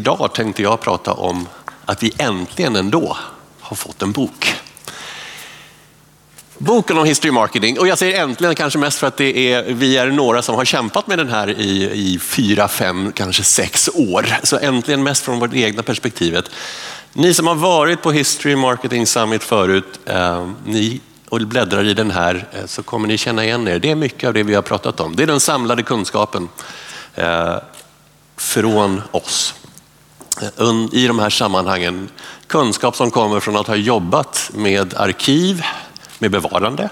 Idag 0.00 0.30
tänkte 0.34 0.62
jag 0.62 0.80
prata 0.80 1.12
om 1.12 1.48
att 1.84 2.02
vi 2.02 2.12
äntligen 2.18 2.76
ändå 2.76 3.16
har 3.60 3.76
fått 3.76 4.02
en 4.02 4.12
bok. 4.12 4.54
Boken 6.58 6.98
om 6.98 7.04
history 7.04 7.32
marketing. 7.32 7.78
Och 7.78 7.88
jag 7.88 7.98
säger 7.98 8.22
äntligen 8.22 8.54
kanske 8.54 8.78
mest 8.78 8.98
för 8.98 9.06
att 9.06 9.16
det 9.16 9.52
är, 9.52 9.62
vi 9.62 9.96
är 9.96 10.06
några 10.06 10.42
som 10.42 10.54
har 10.54 10.64
kämpat 10.64 11.06
med 11.06 11.18
den 11.18 11.28
här 11.28 11.50
i, 11.50 11.90
i 11.92 12.18
fyra, 12.18 12.68
fem, 12.68 13.12
kanske 13.12 13.44
sex 13.44 13.90
år. 13.94 14.26
Så 14.42 14.58
äntligen 14.58 15.02
mest 15.02 15.24
från 15.24 15.38
vårt 15.38 15.54
egna 15.54 15.82
perspektivet. 15.82 16.50
Ni 17.12 17.34
som 17.34 17.46
har 17.46 17.54
varit 17.54 18.02
på 18.02 18.12
History 18.12 18.56
Marketing 18.56 19.06
Summit 19.06 19.42
förut, 19.42 20.00
eh, 20.06 20.48
ni 20.64 21.00
och 21.28 21.40
bläddrar 21.40 21.84
i 21.84 21.94
den 21.94 22.10
här 22.10 22.48
eh, 22.52 22.66
så 22.66 22.82
kommer 22.82 23.08
ni 23.08 23.18
känna 23.18 23.44
igen 23.44 23.68
er. 23.68 23.78
Det 23.78 23.90
är 23.90 23.94
mycket 23.94 24.28
av 24.28 24.34
det 24.34 24.42
vi 24.42 24.54
har 24.54 24.62
pratat 24.62 25.00
om. 25.00 25.16
Det 25.16 25.22
är 25.22 25.26
den 25.26 25.40
samlade 25.40 25.82
kunskapen 25.82 26.48
eh, 27.14 27.56
från 28.36 29.02
oss 29.10 29.54
i 30.92 31.06
de 31.06 31.18
här 31.18 31.30
sammanhangen. 31.30 32.08
Kunskap 32.46 32.96
som 32.96 33.10
kommer 33.10 33.40
från 33.40 33.56
att 33.56 33.66
ha 33.66 33.76
jobbat 33.76 34.50
med 34.54 34.94
arkiv, 34.94 35.62
med 36.18 36.30
bevarande, 36.30 36.88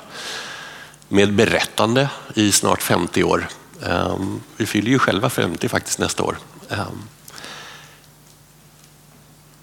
med 1.09 1.35
berättande 1.35 2.09
i 2.35 2.53
snart 2.53 2.83
50 2.83 3.25
år. 3.25 3.49
Ehm, 3.87 4.41
vi 4.57 4.67
fyller 4.67 4.91
ju 4.91 4.99
själva 4.99 5.31
50 5.31 5.69
faktiskt 5.69 5.99
nästa 5.99 6.23
år. 6.23 6.39
Ehm, 6.71 7.03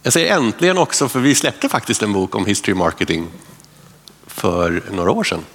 jag 0.04 0.14
säger 0.14 0.36
äntligen 0.36 0.78
också 0.78 1.10
för 1.10 1.20
vi 1.20 1.36
släppte 1.36 1.70
faktiskt 1.70 2.04
en 2.04 2.14
bok 2.14 2.36
om 2.36 2.46
history 2.46 2.76
marketing 2.76 3.28
för 4.28 4.84
några 4.92 5.12
år 5.12 5.24
sedan. 5.24 5.46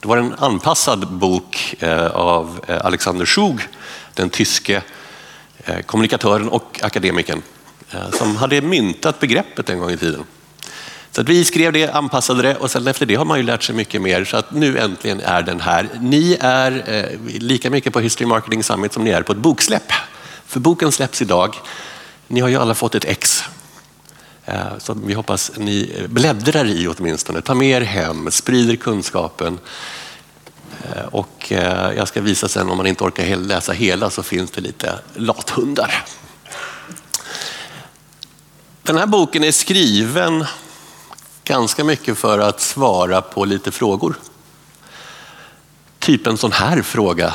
Det 0.00 0.08
var 0.08 0.16
en 0.16 0.34
anpassad 0.38 1.12
bok 1.12 1.74
eh, 1.78 2.06
av 2.06 2.60
eh, 2.68 2.84
Alexander 2.84 3.26
Schug, 3.26 3.60
den 4.14 4.30
tyske 4.30 4.82
Eh, 5.64 5.80
kommunikatören 5.80 6.48
och 6.48 6.80
akademikern 6.82 7.42
eh, 7.90 8.10
som 8.10 8.36
hade 8.36 8.60
myntat 8.60 9.20
begreppet 9.20 9.70
en 9.70 9.78
gång 9.78 9.90
i 9.90 9.96
tiden. 9.96 10.24
Så 11.10 11.20
att 11.20 11.28
vi 11.28 11.44
skrev 11.44 11.72
det, 11.72 11.90
anpassade 11.90 12.42
det 12.42 12.56
och 12.56 12.70
sen 12.70 12.86
efter 12.86 13.06
det 13.06 13.14
har 13.14 13.24
man 13.24 13.38
ju 13.38 13.44
lärt 13.44 13.62
sig 13.62 13.74
mycket 13.74 14.02
mer 14.02 14.24
så 14.24 14.36
att 14.36 14.52
nu 14.52 14.78
äntligen 14.78 15.20
är 15.20 15.42
den 15.42 15.60
här. 15.60 15.88
Ni 16.00 16.36
är 16.40 16.84
eh, 16.86 17.40
lika 17.40 17.70
mycket 17.70 17.92
på 17.92 18.00
History 18.00 18.26
Marketing 18.26 18.62
Summit 18.62 18.92
som 18.92 19.04
ni 19.04 19.10
är 19.10 19.22
på 19.22 19.32
ett 19.32 19.38
boksläpp. 19.38 19.92
För 20.46 20.60
boken 20.60 20.92
släpps 20.92 21.22
idag. 21.22 21.54
Ni 22.26 22.40
har 22.40 22.48
ju 22.48 22.56
alla 22.56 22.74
fått 22.74 22.94
ett 22.94 23.04
ex 23.04 23.44
Eh, 24.48 24.78
som 24.78 25.06
vi 25.06 25.14
hoppas 25.14 25.52
ni 25.56 26.06
bläddrar 26.08 26.64
i 26.64 26.88
åtminstone. 26.88 27.40
Ta 27.40 27.54
med 27.54 27.68
er 27.68 27.80
hem, 27.80 28.30
sprider 28.30 28.76
kunskapen. 28.76 29.58
Eh, 30.84 31.04
och 31.04 31.52
eh, 31.52 31.92
jag 31.96 32.08
ska 32.08 32.20
visa 32.20 32.48
sen 32.48 32.70
om 32.70 32.76
man 32.76 32.86
inte 32.86 33.04
orkar 33.04 33.36
läsa 33.36 33.72
hela 33.72 34.10
så 34.10 34.22
finns 34.22 34.50
det 34.50 34.60
lite 34.60 34.98
lathundar. 35.14 36.04
Den 38.82 38.96
här 38.96 39.06
boken 39.06 39.44
är 39.44 39.52
skriven 39.52 40.44
ganska 41.44 41.84
mycket 41.84 42.18
för 42.18 42.38
att 42.38 42.60
svara 42.60 43.22
på 43.22 43.44
lite 43.44 43.70
frågor. 43.70 44.14
Typ 45.98 46.26
en 46.26 46.36
sån 46.36 46.52
här 46.52 46.82
fråga 46.82 47.34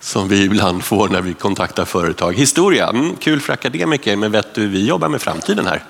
som 0.00 0.28
vi 0.28 0.44
ibland 0.44 0.84
får 0.84 1.08
när 1.08 1.22
vi 1.22 1.34
kontaktar 1.34 1.84
företag. 1.84 2.32
Historia, 2.32 2.88
mm, 2.88 3.16
kul 3.16 3.40
för 3.40 3.52
akademiker, 3.52 4.16
men 4.16 4.32
vet 4.32 4.54
du, 4.54 4.68
vi 4.68 4.86
jobbar 4.86 5.08
med 5.08 5.22
framtiden 5.22 5.66
här. 5.66 5.84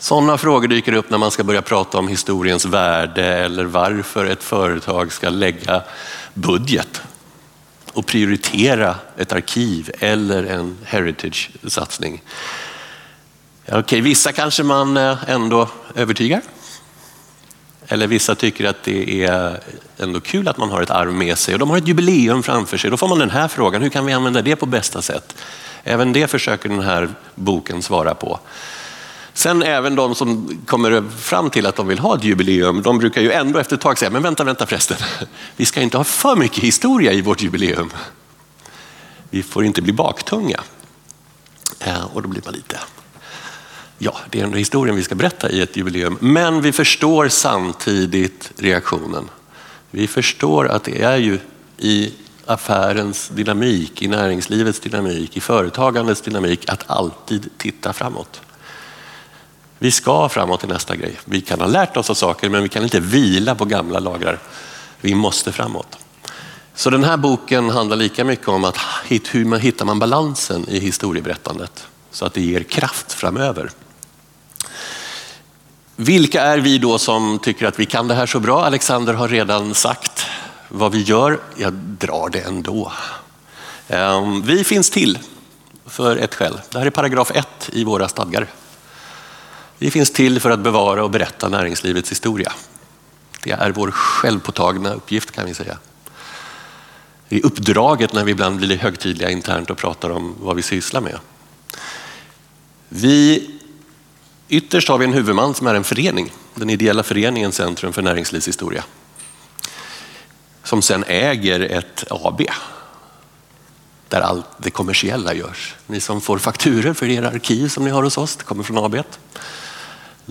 Sådana 0.00 0.38
frågor 0.38 0.68
dyker 0.68 0.92
upp 0.92 1.10
när 1.10 1.18
man 1.18 1.30
ska 1.30 1.44
börja 1.44 1.62
prata 1.62 1.98
om 1.98 2.08
historiens 2.08 2.64
värde 2.64 3.24
eller 3.24 3.64
varför 3.64 4.26
ett 4.26 4.42
företag 4.42 5.12
ska 5.12 5.28
lägga 5.28 5.82
budget 6.34 7.02
och 7.92 8.06
prioritera 8.06 8.94
ett 9.16 9.32
arkiv 9.32 9.90
eller 9.98 10.44
en 10.44 10.78
heritage-satsning. 10.84 12.22
Okej, 13.72 14.00
vissa 14.00 14.32
kanske 14.32 14.62
man 14.62 14.96
eh, 14.96 15.18
ändå 15.26 15.68
övertygar. 15.94 16.40
Eller 17.88 18.06
vissa 18.06 18.34
tycker 18.34 18.64
att 18.68 18.82
det 18.82 19.24
är 19.24 19.60
ändå 19.98 20.20
kul 20.20 20.48
att 20.48 20.58
man 20.58 20.70
har 20.70 20.82
ett 20.82 20.90
arv 20.90 21.12
med 21.12 21.38
sig 21.38 21.54
och 21.54 21.60
de 21.60 21.70
har 21.70 21.76
ett 21.76 21.88
jubileum 21.88 22.42
framför 22.42 22.76
sig. 22.76 22.90
Då 22.90 22.96
får 22.96 23.08
man 23.08 23.18
den 23.18 23.30
här 23.30 23.48
frågan, 23.48 23.82
hur 23.82 23.90
kan 23.90 24.06
vi 24.06 24.12
använda 24.12 24.42
det 24.42 24.56
på 24.56 24.66
bästa 24.66 25.02
sätt? 25.02 25.36
Även 25.84 26.12
det 26.12 26.30
försöker 26.30 26.68
den 26.68 26.80
här 26.82 27.08
boken 27.34 27.82
svara 27.82 28.14
på. 28.14 28.40
Sen 29.40 29.62
även 29.62 29.94
de 29.94 30.14
som 30.14 30.58
kommer 30.66 31.10
fram 31.18 31.50
till 31.50 31.66
att 31.66 31.76
de 31.76 31.86
vill 31.86 31.98
ha 31.98 32.16
ett 32.16 32.24
jubileum, 32.24 32.82
de 32.82 32.98
brukar 32.98 33.20
ju 33.20 33.32
ändå 33.32 33.58
efter 33.58 33.76
ett 33.76 33.82
tag 33.82 33.98
säga, 33.98 34.10
men 34.10 34.22
vänta, 34.22 34.44
vänta 34.44 34.66
förresten, 34.66 34.96
vi 35.56 35.66
ska 35.66 35.80
inte 35.80 35.96
ha 35.96 36.04
för 36.04 36.36
mycket 36.36 36.64
historia 36.64 37.12
i 37.12 37.22
vårt 37.22 37.42
jubileum. 37.42 37.90
Vi 39.30 39.42
får 39.42 39.64
inte 39.64 39.82
bli 39.82 39.92
baktunga. 39.92 40.60
Eh, 41.80 42.04
och 42.14 42.22
då 42.22 42.28
blir 42.28 42.42
man 42.44 42.54
lite 42.54 42.78
ja, 43.98 44.16
det 44.30 44.40
är 44.40 44.44
ändå 44.44 44.56
historien 44.56 44.96
vi 44.96 45.02
ska 45.02 45.14
berätta 45.14 45.50
i 45.50 45.60
ett 45.60 45.76
jubileum. 45.76 46.18
Men 46.20 46.62
vi 46.62 46.72
förstår 46.72 47.28
samtidigt 47.28 48.52
reaktionen. 48.56 49.28
Vi 49.90 50.06
förstår 50.06 50.68
att 50.68 50.84
det 50.84 51.02
är 51.02 51.16
ju 51.16 51.38
i 51.78 52.12
affärens 52.46 53.28
dynamik, 53.28 54.02
i 54.02 54.08
näringslivets 54.08 54.80
dynamik, 54.80 55.36
i 55.36 55.40
företagandets 55.40 56.20
dynamik 56.20 56.70
att 56.70 56.84
alltid 56.86 57.50
titta 57.56 57.92
framåt. 57.92 58.40
Vi 59.82 59.90
ska 59.90 60.28
framåt 60.28 60.60
till 60.60 60.68
nästa 60.68 60.96
grej. 60.96 61.18
Vi 61.24 61.40
kan 61.40 61.60
ha 61.60 61.66
lärt 61.66 61.96
oss 61.96 62.10
av 62.10 62.14
saker 62.14 62.48
men 62.48 62.62
vi 62.62 62.68
kan 62.68 62.82
inte 62.82 63.00
vila 63.00 63.54
på 63.54 63.64
gamla 63.64 63.98
lagrar. 63.98 64.38
Vi 65.00 65.14
måste 65.14 65.52
framåt. 65.52 65.98
Så 66.74 66.90
den 66.90 67.04
här 67.04 67.16
boken 67.16 67.70
handlar 67.70 67.96
lika 67.96 68.24
mycket 68.24 68.48
om 68.48 68.64
att 68.64 68.78
hur 69.30 69.44
man 69.44 69.60
hittar 69.60 69.84
man 69.84 69.98
balansen 69.98 70.68
i 70.68 70.78
historieberättandet 70.78 71.86
så 72.10 72.24
att 72.24 72.34
det 72.34 72.40
ger 72.40 72.62
kraft 72.62 73.12
framöver. 73.12 73.70
Vilka 75.96 76.42
är 76.42 76.58
vi 76.58 76.78
då 76.78 76.98
som 76.98 77.38
tycker 77.38 77.66
att 77.66 77.80
vi 77.80 77.86
kan 77.86 78.08
det 78.08 78.14
här 78.14 78.26
så 78.26 78.40
bra? 78.40 78.64
Alexander 78.64 79.14
har 79.14 79.28
redan 79.28 79.74
sagt 79.74 80.26
vad 80.68 80.92
vi 80.92 81.02
gör. 81.02 81.40
Jag 81.56 81.72
drar 81.72 82.28
det 82.28 82.40
ändå. 82.40 82.92
Ehm, 83.88 84.42
vi 84.42 84.64
finns 84.64 84.90
till 84.90 85.18
för 85.86 86.16
ett 86.16 86.34
skäl. 86.34 86.60
Det 86.70 86.78
här 86.78 86.86
är 86.86 86.90
paragraf 86.90 87.30
1 87.34 87.46
i 87.72 87.84
våra 87.84 88.08
stadgar. 88.08 88.46
Vi 89.82 89.90
finns 89.90 90.10
till 90.10 90.40
för 90.40 90.50
att 90.50 90.60
bevara 90.60 91.04
och 91.04 91.10
berätta 91.10 91.48
näringslivets 91.48 92.10
historia. 92.10 92.52
Det 93.42 93.50
är 93.50 93.70
vår 93.70 93.90
självpåtagna 93.90 94.94
uppgift 94.94 95.30
kan 95.30 95.46
vi 95.46 95.54
säga. 95.54 95.78
Det 97.28 97.36
är 97.36 97.46
uppdraget 97.46 98.12
när 98.12 98.24
vi 98.24 98.32
ibland 98.32 98.56
blir 98.56 98.76
högtidliga 98.76 99.30
internt 99.30 99.70
och 99.70 99.78
pratar 99.78 100.10
om 100.10 100.34
vad 100.40 100.56
vi 100.56 100.62
sysslar 100.62 101.00
med. 101.00 101.18
Vi 102.88 103.50
Ytterst 104.48 104.88
har 104.88 104.98
vi 104.98 105.04
en 105.04 105.12
huvudman 105.12 105.54
som 105.54 105.66
är 105.66 105.74
en 105.74 105.84
förening, 105.84 106.32
den 106.54 106.70
ideella 106.70 107.02
föreningen 107.02 107.52
Centrum 107.52 107.92
för 107.92 108.02
näringslivshistoria. 108.02 108.84
Som 110.64 110.82
sen 110.82 111.04
äger 111.06 111.60
ett 111.60 112.04
AB 112.10 112.42
där 114.08 114.20
allt 114.20 114.46
det 114.58 114.70
kommersiella 114.70 115.34
görs. 115.34 115.74
Ni 115.86 116.00
som 116.00 116.20
får 116.20 116.38
fakturer 116.38 116.94
för 116.94 117.08
era 117.08 117.28
arkiv 117.28 117.68
som 117.68 117.84
ni 117.84 117.90
har 117.90 118.02
hos 118.02 118.18
oss, 118.18 118.36
det 118.36 118.44
kommer 118.44 118.62
från 118.62 118.78
AB. 118.78 118.96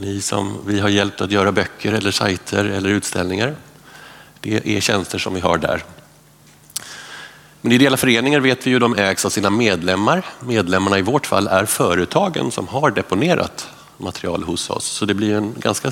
Ni 0.01 0.21
som 0.21 0.57
vi 0.65 0.79
har 0.79 0.89
hjälpt 0.89 1.21
att 1.21 1.31
göra 1.31 1.51
böcker 1.51 1.93
eller 1.93 2.11
sajter 2.11 2.65
eller 2.65 2.89
utställningar. 2.89 3.55
Det 4.41 4.77
är 4.77 4.81
tjänster 4.81 5.17
som 5.17 5.33
vi 5.33 5.39
har 5.39 5.57
där. 5.57 5.83
Men 7.61 7.71
ideella 7.71 7.97
föreningar 7.97 8.39
vet 8.39 8.67
vi 8.67 8.71
ju, 8.71 8.79
de 8.79 8.95
ägs 8.95 9.25
av 9.25 9.29
sina 9.29 9.49
medlemmar. 9.49 10.25
Medlemmarna 10.39 10.99
i 10.99 11.01
vårt 11.01 11.25
fall 11.25 11.47
är 11.47 11.65
företagen 11.65 12.51
som 12.51 12.67
har 12.67 12.91
deponerat 12.91 13.67
material 13.97 14.43
hos 14.43 14.69
oss. 14.69 14.85
Så 14.85 15.05
det 15.05 15.13
blir 15.13 15.35
en 15.35 15.53
ganska 15.57 15.91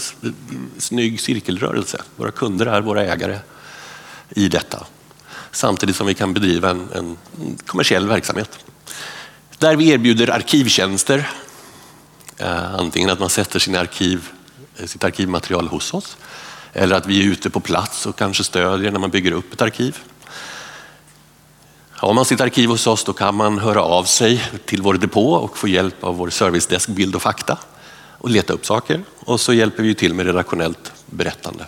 snygg 0.77 1.21
cirkelrörelse. 1.21 2.01
Våra 2.15 2.31
kunder 2.31 2.65
är 2.65 2.81
våra 2.81 3.03
ägare 3.03 3.39
i 4.29 4.47
detta. 4.47 4.85
Samtidigt 5.51 5.95
som 5.95 6.07
vi 6.07 6.13
kan 6.13 6.33
bedriva 6.33 6.69
en, 6.69 6.87
en 6.95 7.17
kommersiell 7.65 8.07
verksamhet. 8.07 8.65
Där 9.57 9.75
vi 9.75 9.89
erbjuder 9.89 10.29
arkivtjänster. 10.29 11.29
Eh, 12.37 12.73
antingen 12.75 13.09
att 13.09 13.19
man 13.19 13.29
sätter 13.29 13.59
sin 13.59 13.75
arkiv, 13.75 14.29
eh, 14.77 14.85
sitt 14.85 15.03
arkivmaterial 15.03 15.67
hos 15.67 15.93
oss 15.93 16.17
eller 16.73 16.95
att 16.95 17.05
vi 17.05 17.19
är 17.19 17.31
ute 17.31 17.49
på 17.49 17.59
plats 17.59 18.05
och 18.05 18.15
kanske 18.15 18.43
stödjer 18.43 18.91
när 18.91 18.99
man 18.99 19.09
bygger 19.09 19.31
upp 19.31 19.53
ett 19.53 19.61
arkiv. 19.61 19.97
Har 21.91 22.13
man 22.13 22.25
sitt 22.25 22.41
arkiv 22.41 22.69
hos 22.69 22.87
oss 22.87 23.03
då 23.03 23.13
kan 23.13 23.35
man 23.35 23.59
höra 23.59 23.81
av 23.81 24.03
sig 24.03 24.43
till 24.65 24.81
vår 24.81 24.93
depå 24.93 25.33
och 25.33 25.57
få 25.57 25.67
hjälp 25.67 26.03
av 26.03 26.17
vår 26.17 26.29
servicedesk 26.29 26.89
Bild 26.89 27.15
och 27.15 27.21
fakta 27.21 27.57
och 28.17 28.29
leta 28.29 28.53
upp 28.53 28.65
saker 28.65 29.01
och 29.19 29.39
så 29.39 29.53
hjälper 29.53 29.83
vi 29.83 29.95
till 29.95 30.13
med 30.13 30.25
redaktionellt 30.25 30.91
berättande. 31.05 31.65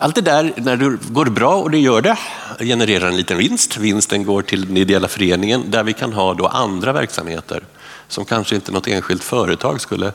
Allt 0.00 0.14
det 0.14 0.20
där, 0.20 0.52
när 0.56 0.76
det 0.76 0.98
går 1.08 1.26
bra, 1.26 1.56
och 1.56 1.70
det 1.70 1.78
gör 1.78 2.00
det, 2.00 2.18
genererar 2.58 3.08
en 3.08 3.16
liten 3.16 3.38
vinst. 3.38 3.76
Vinsten 3.76 4.24
går 4.24 4.42
till 4.42 4.66
den 4.66 4.76
ideella 4.76 5.08
föreningen 5.08 5.70
där 5.70 5.84
vi 5.84 5.92
kan 5.92 6.12
ha 6.12 6.34
då 6.34 6.46
andra 6.46 6.92
verksamheter 6.92 7.64
som 8.08 8.24
kanske 8.24 8.54
inte 8.54 8.72
något 8.72 8.86
enskilt 8.86 9.24
företag 9.24 9.80
skulle 9.80 10.12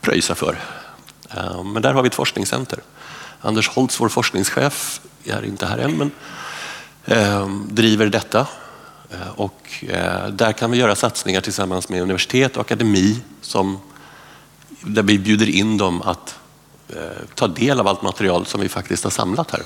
pröjsa 0.00 0.34
för. 0.34 0.58
Eh, 1.30 1.64
men 1.64 1.82
där 1.82 1.92
har 1.92 2.02
vi 2.02 2.06
ett 2.06 2.14
forskningscenter. 2.14 2.78
Anders 3.40 3.68
Holtz, 3.68 4.00
vår 4.00 4.08
forskningschef, 4.08 5.00
är 5.24 5.44
inte 5.44 5.66
här 5.66 5.78
än, 5.78 5.96
men 5.96 6.10
eh, 7.04 7.48
driver 7.48 8.06
detta 8.06 8.46
eh, 9.10 9.28
och 9.36 9.84
där 10.30 10.52
kan 10.52 10.70
vi 10.70 10.78
göra 10.78 10.94
satsningar 10.94 11.40
tillsammans 11.40 11.88
med 11.88 12.02
universitet 12.02 12.56
och 12.56 12.60
akademi 12.60 13.20
som, 13.40 13.80
där 14.80 15.02
vi 15.02 15.18
bjuder 15.18 15.48
in 15.48 15.78
dem 15.78 16.02
att 16.02 16.38
ta 17.34 17.48
del 17.48 17.80
av 17.80 17.88
allt 17.88 18.02
material 18.02 18.46
som 18.46 18.60
vi 18.60 18.68
faktiskt 18.68 19.04
har 19.04 19.10
samlat 19.10 19.50
här. 19.50 19.62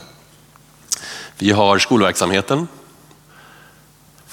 Vi 1.38 1.50
har 1.50 1.78
skolverksamheten, 1.78 2.69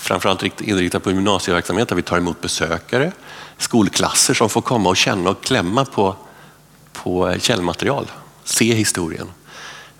framförallt 0.03 0.61
inriktad 0.61 0.99
på 0.99 1.11
gymnasieverksamhet 1.11 1.87
där 1.87 1.95
vi 1.95 2.01
tar 2.01 2.17
emot 2.17 2.41
besökare, 2.41 3.11
skolklasser 3.57 4.33
som 4.33 4.49
får 4.49 4.61
komma 4.61 4.89
och 4.89 4.97
känna 4.97 5.29
och 5.29 5.43
klämma 5.43 5.85
på, 5.85 6.15
på 6.93 7.35
källmaterial, 7.39 8.11
se 8.43 8.73
historien. 8.73 9.27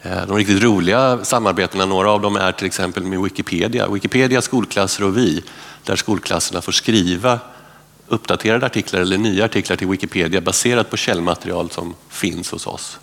Eh, 0.02 0.26
de 0.28 0.38
riktigt 0.38 0.64
roliga 0.64 1.26
samarbetena, 1.26 1.86
några 1.86 2.12
av 2.12 2.22
dem 2.22 2.36
är 2.36 2.52
till 2.52 2.68
exempel 2.68 3.04
med 3.04 3.22
Wikipedia. 3.22 3.88
Wikipedia, 3.88 4.42
skolklasser 4.42 5.04
och 5.04 5.18
vi, 5.18 5.44
där 5.84 5.96
skolklasserna 5.96 6.62
får 6.62 6.72
skriva 6.72 7.40
uppdaterade 8.08 8.66
artiklar 8.66 9.02
eller 9.02 9.18
nya 9.18 9.46
artiklar 9.46 9.76
till 9.76 9.88
Wikipedia 9.88 10.42
baserat 10.42 10.90
på 10.90 10.98
källmaterial 10.98 11.70
som 11.70 11.96
finns 12.10 12.52
hos 12.52 12.68
oss. 12.68 13.00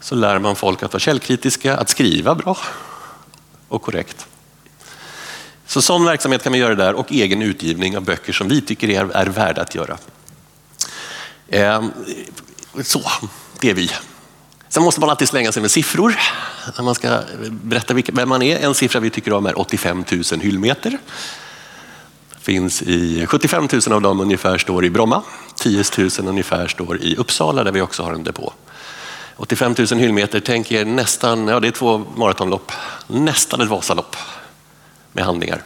Så 0.00 0.14
lär 0.14 0.38
man 0.38 0.56
folk 0.56 0.82
att 0.82 0.92
vara 0.92 1.00
källkritiska, 1.00 1.76
att 1.76 1.88
skriva 1.88 2.34
bra 2.34 2.56
och 3.68 3.82
korrekt. 3.82 4.26
Så 5.68 5.82
sån 5.82 6.04
verksamhet 6.04 6.42
kan 6.42 6.52
vi 6.52 6.58
göra 6.58 6.74
där 6.74 6.94
och 6.94 7.12
egen 7.12 7.42
utgivning 7.42 7.96
av 7.96 8.04
böcker 8.04 8.32
som 8.32 8.48
vi 8.48 8.60
tycker 8.60 8.90
är, 8.90 9.10
är 9.16 9.26
värda 9.26 9.62
att 9.62 9.74
göra. 9.74 9.98
Ehm, 11.48 11.90
så, 12.82 13.02
det 13.60 13.70
är 13.70 13.74
vi. 13.74 13.90
Sen 14.68 14.82
måste 14.82 15.00
man 15.00 15.10
alltid 15.10 15.28
slänga 15.28 15.52
sig 15.52 15.62
med 15.62 15.70
siffror 15.70 16.16
när 16.76 16.84
man 16.84 16.94
ska 16.94 17.20
berätta 17.50 17.94
vem 17.94 18.28
man 18.28 18.42
är. 18.42 18.58
En 18.58 18.74
siffra 18.74 19.00
vi 19.00 19.10
tycker 19.10 19.32
om 19.32 19.46
är 19.46 19.58
85 19.58 20.04
000 20.32 20.40
hyllmeter. 20.40 20.98
Finns 22.40 22.82
i 22.82 23.26
75 23.26 23.68
000 23.86 23.92
av 23.92 24.02
dem 24.02 24.20
ungefär 24.20 24.58
står 24.58 24.84
i 24.84 24.90
Bromma. 24.90 25.22
10 25.56 25.84
000 25.98 26.10
ungefär 26.18 26.68
står 26.68 27.02
i 27.02 27.16
Uppsala 27.16 27.64
där 27.64 27.72
vi 27.72 27.80
också 27.80 28.02
har 28.02 28.12
en 28.12 28.24
depå. 28.24 28.52
85 29.36 29.74
000 29.78 29.86
hyllmeter, 29.98 30.40
tänk 30.40 30.72
er 30.72 30.84
nästan, 30.84 31.48
ja 31.48 31.60
det 31.60 31.68
är 31.68 31.72
två 31.72 31.98
maratonlopp, 32.16 32.72
nästan 33.06 33.60
ett 33.60 33.68
Vasalopp 33.68 34.16
med 35.18 35.26
handlingar. 35.26 35.62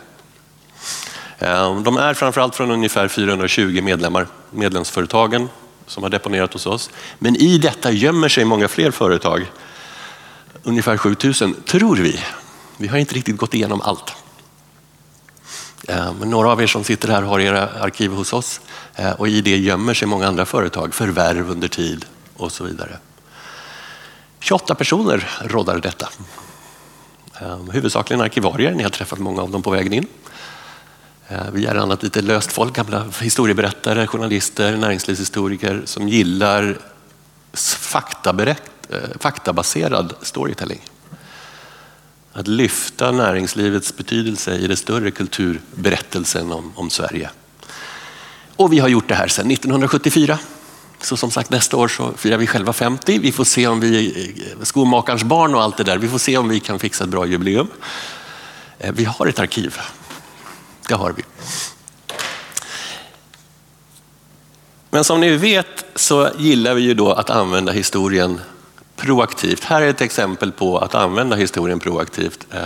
Ehm, 1.38 1.82
de 1.82 1.96
är 1.96 2.14
framförallt 2.14 2.54
från 2.54 2.70
ungefär 2.70 3.08
420 3.08 3.80
medlemmar, 3.82 4.26
medlemsföretagen 4.50 5.48
som 5.86 6.02
har 6.02 6.10
deponerat 6.10 6.52
hos 6.52 6.66
oss. 6.66 6.90
Men 7.18 7.36
i 7.36 7.58
detta 7.58 7.90
gömmer 7.90 8.28
sig 8.28 8.44
många 8.44 8.68
fler 8.68 8.90
företag. 8.90 9.50
Ungefär 10.62 10.96
7000 10.96 11.54
tror 11.66 11.96
vi. 11.96 12.20
Vi 12.76 12.88
har 12.88 12.98
inte 12.98 13.14
riktigt 13.14 13.36
gått 13.36 13.54
igenom 13.54 13.80
allt. 13.80 14.12
Men 16.18 16.30
några 16.30 16.52
av 16.52 16.62
er 16.62 16.66
som 16.66 16.84
sitter 16.84 17.08
här 17.08 17.22
har 17.22 17.40
era 17.40 17.68
arkiv 17.80 18.10
hos 18.12 18.32
oss 18.32 18.60
ehm, 18.94 19.14
och 19.14 19.28
i 19.28 19.40
det 19.40 19.56
gömmer 19.56 19.94
sig 19.94 20.08
många 20.08 20.28
andra 20.28 20.44
företag, 20.46 20.94
förvärv 20.94 21.50
under 21.50 21.68
tid 21.68 22.04
och 22.36 22.52
så 22.52 22.64
vidare. 22.64 22.98
28 24.40 24.74
personer 24.74 25.28
råddar 25.44 25.78
detta. 25.78 26.08
Eh, 27.42 27.58
huvudsakligen 27.72 28.20
arkivarier, 28.20 28.74
ni 28.74 28.82
har 28.82 28.90
träffat 28.90 29.18
många 29.18 29.42
av 29.42 29.50
dem 29.50 29.62
på 29.62 29.70
vägen 29.70 29.92
in. 29.92 30.06
Eh, 31.28 31.50
vi 31.52 31.66
är 31.66 31.74
annat 31.74 32.02
lite 32.02 32.22
löst 32.22 32.52
folk, 32.52 32.74
gamla 32.74 33.04
historieberättare, 33.20 34.06
journalister, 34.06 34.76
näringslivshistoriker 34.76 35.82
som 35.84 36.08
gillar 36.08 36.78
eh, 37.52 38.98
faktabaserad 39.20 40.14
storytelling. 40.22 40.80
Att 42.32 42.48
lyfta 42.48 43.12
näringslivets 43.12 43.96
betydelse 43.96 44.56
i 44.56 44.66
den 44.66 44.76
större 44.76 45.10
kulturberättelsen 45.10 46.52
om, 46.52 46.72
om 46.74 46.90
Sverige. 46.90 47.30
Och 48.56 48.72
vi 48.72 48.78
har 48.78 48.88
gjort 48.88 49.08
det 49.08 49.14
här 49.14 49.28
sedan 49.28 49.50
1974. 49.50 50.38
Så 51.02 51.16
som 51.16 51.30
sagt 51.30 51.50
nästa 51.50 51.76
år 51.76 51.88
så 51.88 52.12
firar 52.16 52.36
vi 52.36 52.46
själva 52.46 52.72
50. 52.72 53.18
Vi 53.18 53.32
får 53.32 53.44
se 53.44 53.66
om 53.66 53.80
vi, 53.80 54.06
eh, 54.58 54.64
skomakarens 54.64 55.24
barn 55.24 55.54
och 55.54 55.62
allt 55.62 55.76
det 55.76 55.84
där, 55.84 55.98
vi 55.98 56.08
får 56.08 56.18
se 56.18 56.36
om 56.36 56.48
vi 56.48 56.60
kan 56.60 56.78
fixa 56.78 57.04
ett 57.04 57.10
bra 57.10 57.26
jubileum. 57.26 57.68
Eh, 58.78 58.92
vi 58.92 59.04
har 59.04 59.26
ett 59.26 59.38
arkiv. 59.38 59.78
Det 60.88 60.94
har 60.94 61.12
vi. 61.12 61.22
Men 64.90 65.04
som 65.04 65.20
ni 65.20 65.36
vet 65.36 65.84
så 65.94 66.28
gillar 66.38 66.74
vi 66.74 66.82
ju 66.82 66.94
då 66.94 67.12
att 67.12 67.30
använda 67.30 67.72
historien 67.72 68.40
proaktivt. 68.96 69.64
Här 69.64 69.82
är 69.82 69.88
ett 69.88 70.00
exempel 70.00 70.52
på 70.52 70.78
att 70.78 70.94
använda 70.94 71.36
historien 71.36 71.80
proaktivt. 71.80 72.46
Eh, 72.50 72.60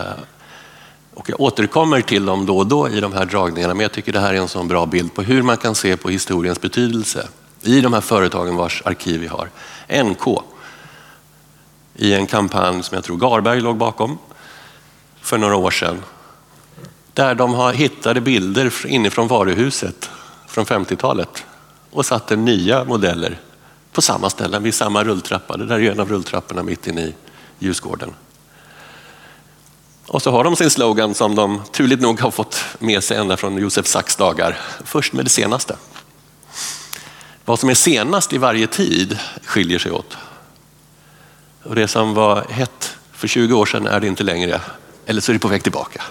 och 1.14 1.30
jag 1.30 1.40
återkommer 1.40 2.00
till 2.00 2.26
dem 2.26 2.46
då 2.46 2.58
och 2.58 2.66
då 2.66 2.88
i 2.88 3.00
de 3.00 3.12
här 3.12 3.24
dragningarna, 3.24 3.74
men 3.74 3.82
jag 3.82 3.92
tycker 3.92 4.12
det 4.12 4.20
här 4.20 4.34
är 4.34 4.38
en 4.38 4.48
sån 4.48 4.68
bra 4.68 4.86
bild 4.86 5.14
på 5.14 5.22
hur 5.22 5.42
man 5.42 5.56
kan 5.56 5.74
se 5.74 5.96
på 5.96 6.10
historiens 6.10 6.60
betydelse 6.60 7.28
i 7.66 7.80
de 7.80 7.92
här 7.92 8.00
företagen 8.00 8.56
vars 8.56 8.82
arkiv 8.84 9.20
vi 9.20 9.26
har. 9.26 9.50
NK, 10.04 10.42
i 11.94 12.14
en 12.14 12.26
kampanj 12.26 12.82
som 12.82 12.94
jag 12.94 13.04
tror 13.04 13.16
Garberg 13.16 13.60
låg 13.60 13.76
bakom 13.76 14.18
för 15.20 15.38
några 15.38 15.56
år 15.56 15.70
sedan. 15.70 16.02
Där 17.12 17.34
de 17.34 17.54
har 17.54 17.72
hittade 17.72 18.20
bilder 18.20 18.86
inifrån 18.86 19.28
varuhuset 19.28 20.10
från 20.46 20.64
50-talet 20.64 21.44
och 21.90 22.06
satte 22.06 22.36
nya 22.36 22.84
modeller 22.84 23.40
på 23.92 24.02
samma 24.02 24.30
ställen 24.30 24.62
vid 24.62 24.74
samma 24.74 25.04
rulltrappa. 25.04 25.56
Det 25.56 25.66
där 25.66 25.78
är 25.80 25.90
en 25.90 26.00
av 26.00 26.08
rulltrapporna 26.08 26.62
mitt 26.62 26.86
inne 26.86 27.00
i 27.00 27.14
ljusgården. 27.58 28.14
Och 30.06 30.22
så 30.22 30.30
har 30.30 30.44
de 30.44 30.56
sin 30.56 30.70
slogan 30.70 31.14
som 31.14 31.34
de 31.34 31.62
turligt 31.72 32.02
nog 32.02 32.20
har 32.20 32.30
fått 32.30 32.64
med 32.78 33.04
sig 33.04 33.16
ända 33.16 33.36
från 33.36 33.58
Josef 33.58 33.86
Sachs 33.86 34.16
dagar. 34.16 34.58
Först 34.84 35.12
med 35.12 35.24
det 35.24 35.30
senaste. 35.30 35.76
Vad 37.46 37.58
som 37.58 37.68
är 37.68 37.74
senast 37.74 38.32
i 38.32 38.38
varje 38.38 38.66
tid 38.66 39.18
skiljer 39.44 39.78
sig 39.78 39.92
åt. 39.92 40.16
Och 41.62 41.74
det 41.74 41.88
som 41.88 42.14
var 42.14 42.46
hett 42.50 42.96
för 43.12 43.28
20 43.28 43.54
år 43.54 43.66
sedan 43.66 43.86
är 43.86 44.00
det 44.00 44.06
inte 44.06 44.24
längre, 44.24 44.60
eller 45.06 45.20
så 45.20 45.32
är 45.32 45.34
det 45.34 45.40
på 45.40 45.48
väg 45.48 45.62
tillbaka. 45.62 46.02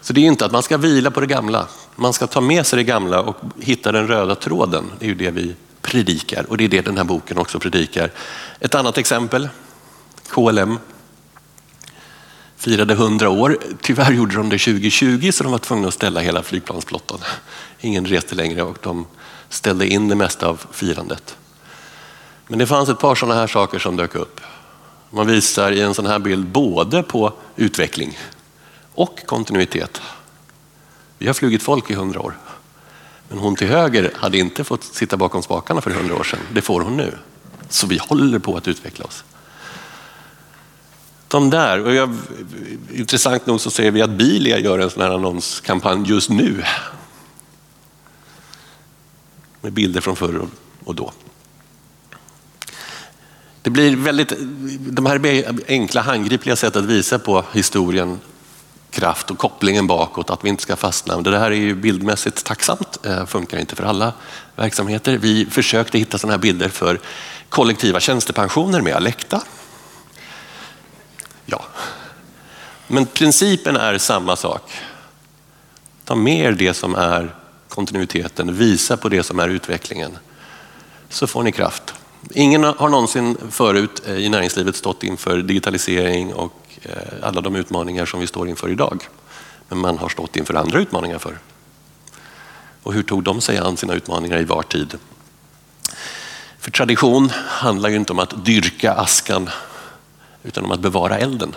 Så 0.00 0.12
det 0.12 0.20
är 0.20 0.24
inte 0.24 0.46
att 0.46 0.52
man 0.52 0.62
ska 0.62 0.76
vila 0.76 1.10
på 1.10 1.20
det 1.20 1.26
gamla. 1.26 1.66
Man 1.96 2.12
ska 2.12 2.26
ta 2.26 2.40
med 2.40 2.66
sig 2.66 2.76
det 2.76 2.84
gamla 2.84 3.20
och 3.20 3.36
hitta 3.60 3.92
den 3.92 4.08
röda 4.08 4.34
tråden. 4.34 4.84
Det 4.98 5.04
är 5.04 5.08
ju 5.08 5.14
det 5.14 5.30
vi 5.30 5.54
predikar 5.82 6.46
och 6.48 6.56
det 6.56 6.64
är 6.64 6.68
det 6.68 6.80
den 6.80 6.96
här 6.96 7.04
boken 7.04 7.38
också 7.38 7.58
predikar. 7.58 8.10
Ett 8.60 8.74
annat 8.74 8.98
exempel, 8.98 9.48
KLM 10.28 10.78
firade 12.64 12.94
100 12.94 13.30
år. 13.30 13.58
Tyvärr 13.80 14.12
gjorde 14.12 14.36
de 14.36 14.48
det 14.48 14.58
2020 14.58 15.30
så 15.32 15.42
de 15.42 15.52
var 15.52 15.58
tvungna 15.58 15.88
att 15.88 15.94
ställa 15.94 16.20
hela 16.20 16.42
flygplansflottan. 16.42 17.18
Ingen 17.80 18.06
reste 18.06 18.34
längre 18.34 18.62
och 18.62 18.78
de 18.82 19.06
ställde 19.48 19.86
in 19.86 20.08
det 20.08 20.14
mesta 20.14 20.46
av 20.46 20.60
firandet. 20.72 21.36
Men 22.48 22.58
det 22.58 22.66
fanns 22.66 22.88
ett 22.88 22.98
par 22.98 23.14
sådana 23.14 23.40
här 23.40 23.46
saker 23.46 23.78
som 23.78 23.96
dök 23.96 24.14
upp. 24.14 24.40
Man 25.10 25.26
visar 25.26 25.72
i 25.72 25.80
en 25.80 25.94
sån 25.94 26.06
här 26.06 26.18
bild 26.18 26.46
både 26.46 27.02
på 27.02 27.32
utveckling 27.56 28.18
och 28.94 29.26
kontinuitet. 29.26 30.00
Vi 31.18 31.26
har 31.26 31.34
flugit 31.34 31.62
folk 31.62 31.90
i 31.90 31.92
100 31.92 32.20
år. 32.20 32.38
Men 33.28 33.38
hon 33.38 33.56
till 33.56 33.68
höger 33.68 34.12
hade 34.16 34.38
inte 34.38 34.64
fått 34.64 34.84
sitta 34.84 35.16
bakom 35.16 35.42
spakarna 35.42 35.80
för 35.80 35.90
100 35.90 36.14
år 36.14 36.24
sedan. 36.24 36.40
Det 36.52 36.62
får 36.62 36.80
hon 36.80 36.96
nu. 36.96 37.18
Så 37.68 37.86
vi 37.86 37.98
håller 37.98 38.38
på 38.38 38.56
att 38.56 38.68
utveckla 38.68 39.04
oss 39.04 39.24
de 41.34 41.50
där. 41.50 41.80
Och 41.80 41.94
jag, 41.94 42.16
intressant 42.92 43.46
nog 43.46 43.60
så 43.60 43.70
ser 43.70 43.90
vi 43.90 44.02
att 44.02 44.10
Bilia 44.10 44.58
gör 44.58 44.78
en 44.78 44.90
sån 44.90 45.02
här 45.02 45.10
annonskampanj 45.10 46.08
just 46.08 46.30
nu. 46.30 46.64
Med 49.60 49.72
bilder 49.72 50.00
från 50.00 50.16
förr 50.16 50.46
och 50.84 50.94
då. 50.94 51.12
Det 53.62 53.70
blir 53.70 53.96
väldigt, 53.96 54.32
de 54.78 55.06
här 55.06 55.44
enkla 55.68 56.00
handgripliga 56.00 56.56
sätt 56.56 56.76
att 56.76 56.84
visa 56.84 57.18
på 57.18 57.44
historien, 57.52 58.20
kraft 58.90 59.30
och 59.30 59.38
kopplingen 59.38 59.86
bakåt, 59.86 60.30
att 60.30 60.44
vi 60.44 60.48
inte 60.48 60.62
ska 60.62 60.76
fastna. 60.76 61.20
Det 61.20 61.38
här 61.38 61.50
är 61.50 61.56
ju 61.56 61.74
bildmässigt 61.74 62.44
tacksamt, 62.44 63.06
eh, 63.06 63.26
funkar 63.26 63.58
inte 63.58 63.76
för 63.76 63.84
alla 63.84 64.12
verksamheter. 64.56 65.18
Vi 65.18 65.46
försökte 65.46 65.98
hitta 65.98 66.18
sådana 66.18 66.32
här 66.32 66.42
bilder 66.42 66.68
för 66.68 67.00
kollektiva 67.48 68.00
tjänstepensioner 68.00 68.80
med 68.80 68.94
Alecta 68.94 69.42
Ja. 71.46 71.64
Men 72.86 73.06
principen 73.06 73.76
är 73.76 73.98
samma 73.98 74.36
sak. 74.36 74.72
Ta 76.04 76.14
med 76.14 76.46
er 76.46 76.52
det 76.52 76.74
som 76.74 76.94
är 76.94 77.34
kontinuiteten, 77.68 78.54
visa 78.54 78.96
på 78.96 79.08
det 79.08 79.22
som 79.22 79.38
är 79.38 79.48
utvecklingen. 79.48 80.18
Så 81.08 81.26
får 81.26 81.42
ni 81.42 81.52
kraft. 81.52 81.94
Ingen 82.30 82.64
har 82.64 82.88
någonsin 82.88 83.36
förut 83.50 84.02
eh, 84.06 84.14
i 84.14 84.28
näringslivet 84.28 84.76
stått 84.76 85.02
inför 85.02 85.38
digitalisering 85.38 86.34
och 86.34 86.62
eh, 86.82 86.92
alla 87.22 87.40
de 87.40 87.56
utmaningar 87.56 88.06
som 88.06 88.20
vi 88.20 88.26
står 88.26 88.48
inför 88.48 88.68
idag. 88.68 89.08
Men 89.68 89.78
man 89.78 89.98
har 89.98 90.08
stått 90.08 90.36
inför 90.36 90.54
andra 90.54 90.78
utmaningar 90.78 91.18
för. 91.18 91.38
Och 92.82 92.92
hur 92.92 93.02
tog 93.02 93.22
de 93.22 93.40
sig 93.40 93.58
an 93.58 93.76
sina 93.76 93.94
utmaningar 93.94 94.38
i 94.38 94.44
var 94.44 94.62
tid? 94.62 94.98
För 96.58 96.70
tradition 96.70 97.30
handlar 97.46 97.88
ju 97.88 97.96
inte 97.96 98.12
om 98.12 98.18
att 98.18 98.44
dyrka 98.44 98.92
askan 98.92 99.50
utan 100.44 100.64
om 100.64 100.70
att 100.70 100.80
bevara 100.80 101.18
elden. 101.18 101.56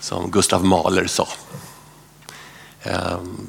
som 0.00 0.30
Gustav 0.30 0.64
Mahler 0.64 1.06
sa. 1.06 1.28
Ehm, 2.82 3.46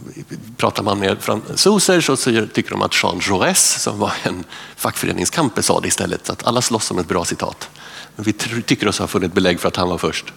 pratar 0.58 0.84
man 0.84 1.00
med 1.00 1.18
fransoser 1.22 2.02
så 2.02 2.16
tycker 2.48 2.72
de 2.72 2.82
att 2.82 3.04
Jean 3.04 3.20
Jaurès, 3.20 3.80
som 3.80 4.00
var 4.00 4.14
en 4.24 4.44
fackföreningskampe, 4.76 5.64
sa 5.64 5.80
det 5.80 5.88
istället. 5.88 6.30
Att 6.30 6.48
alla 6.48 6.62
slåss 6.62 6.92
om 6.92 7.00
ett 7.00 7.08
bra 7.08 7.26
citat. 7.26 7.70
Men 8.16 8.26
vi 8.26 8.34
tycker 8.62 8.88
oss 8.88 9.00
ha 9.00 9.08
funnit 9.08 9.34
belägg 9.34 9.60
för 9.60 9.68
att 9.68 9.76
han 9.76 9.90
var 9.90 9.98
först. 9.98 10.34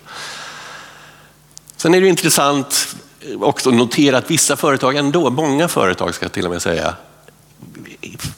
Sen 1.76 1.95
är 1.95 2.00
det 2.00 2.09
intressant 2.09 2.97
eh, 3.21 3.43
också 3.43 3.69
att 3.69 3.76
notera 3.76 4.19
att 4.19 4.31
vissa 4.31 4.57
företag 4.57 4.97
ändå, 4.97 5.31
många 5.31 5.69
företag 5.69 6.14
ska 6.14 6.25
jag 6.25 6.33
till 6.33 6.45
och 6.45 6.50
med 6.50 6.62
säga, 6.62 6.95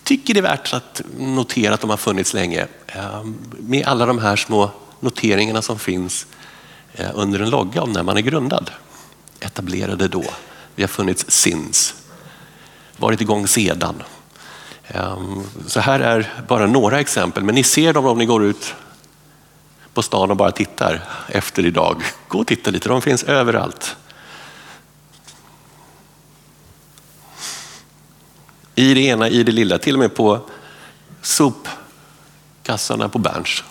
tycker 0.02 0.34
det 0.34 0.40
är 0.40 0.42
värt 0.42 0.74
att 0.74 1.02
notera 1.18 1.74
att 1.74 1.80
de 1.80 1.90
har 1.90 1.96
funnits 1.96 2.34
länge. 2.34 2.66
Ehm, 2.86 3.38
med 3.58 3.86
alla 3.86 4.06
de 4.06 4.18
här 4.18 4.36
små 4.36 4.70
noteringarna 5.00 5.62
som 5.62 5.78
finns 5.78 6.26
eh, 6.92 7.10
under 7.14 7.40
en 7.40 7.50
logga 7.50 7.82
om 7.82 7.92
när 7.92 8.02
man 8.02 8.16
är 8.16 8.20
grundad. 8.20 8.70
Etablerade 9.40 10.08
då. 10.08 10.24
Vi 10.74 10.82
har 10.82 10.88
funnits 10.88 11.24
since. 11.28 11.94
Varit 12.96 13.20
igång 13.20 13.48
sedan. 13.48 14.02
Ehm, 14.86 15.42
så 15.66 15.80
här 15.80 16.00
är 16.00 16.32
bara 16.48 16.66
några 16.66 17.00
exempel, 17.00 17.44
men 17.44 17.54
ni 17.54 17.62
ser 17.62 17.92
dem 17.92 18.06
om 18.06 18.18
ni 18.18 18.26
går 18.26 18.44
ut 18.44 18.74
på 19.94 20.02
stan 20.02 20.30
och 20.30 20.36
bara 20.36 20.52
tittar 20.52 21.00
efter 21.28 21.66
idag. 21.66 22.02
Gå 22.28 22.38
och 22.38 22.46
titta 22.46 22.70
lite, 22.70 22.88
de 22.88 23.02
finns 23.02 23.22
överallt. 23.22 23.96
I 28.74 28.94
det 28.94 29.00
ena, 29.00 29.28
i 29.28 29.42
det 29.42 29.52
lilla, 29.52 29.78
till 29.78 29.94
och 29.94 30.00
med 30.00 30.14
på 30.14 30.40
sopkassarna 31.22 33.08
på 33.08 33.18
Berns. 33.18 33.64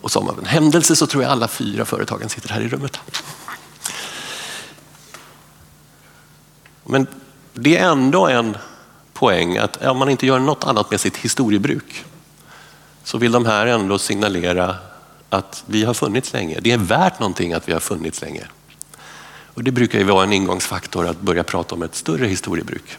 Och 0.00 0.10
som 0.10 0.28
av 0.28 0.38
en 0.38 0.46
händelse 0.46 0.96
så 0.96 1.06
tror 1.06 1.22
jag 1.22 1.32
alla 1.32 1.48
fyra 1.48 1.84
företagen 1.84 2.28
sitter 2.28 2.48
här 2.48 2.60
i 2.60 2.68
rummet. 2.68 3.00
Men 6.84 7.06
det 7.52 7.76
är 7.76 7.90
ändå 7.90 8.26
en 8.26 8.56
poäng 9.12 9.58
att 9.58 9.84
om 9.84 9.98
man 9.98 10.08
inte 10.08 10.26
gör 10.26 10.38
något 10.38 10.64
annat 10.64 10.90
med 10.90 11.00
sitt 11.00 11.16
historiebruk 11.16 12.04
så 13.04 13.18
vill 13.18 13.32
de 13.32 13.46
här 13.46 13.66
ändå 13.66 13.98
signalera 13.98 14.76
att 15.30 15.64
vi 15.66 15.84
har 15.84 15.94
funnits 15.94 16.32
länge. 16.32 16.58
Det 16.60 16.72
är 16.72 16.78
värt 16.78 17.20
någonting 17.20 17.52
att 17.52 17.68
vi 17.68 17.72
har 17.72 17.80
funnits 17.80 18.22
länge. 18.22 18.46
Och 19.54 19.64
Det 19.64 19.70
brukar 19.70 19.98
ju 19.98 20.04
vara 20.04 20.24
en 20.24 20.32
ingångsfaktor 20.32 21.06
att 21.06 21.20
börja 21.20 21.42
prata 21.42 21.74
om 21.74 21.82
ett 21.82 21.94
större 21.94 22.26
historiebruk. 22.26 22.98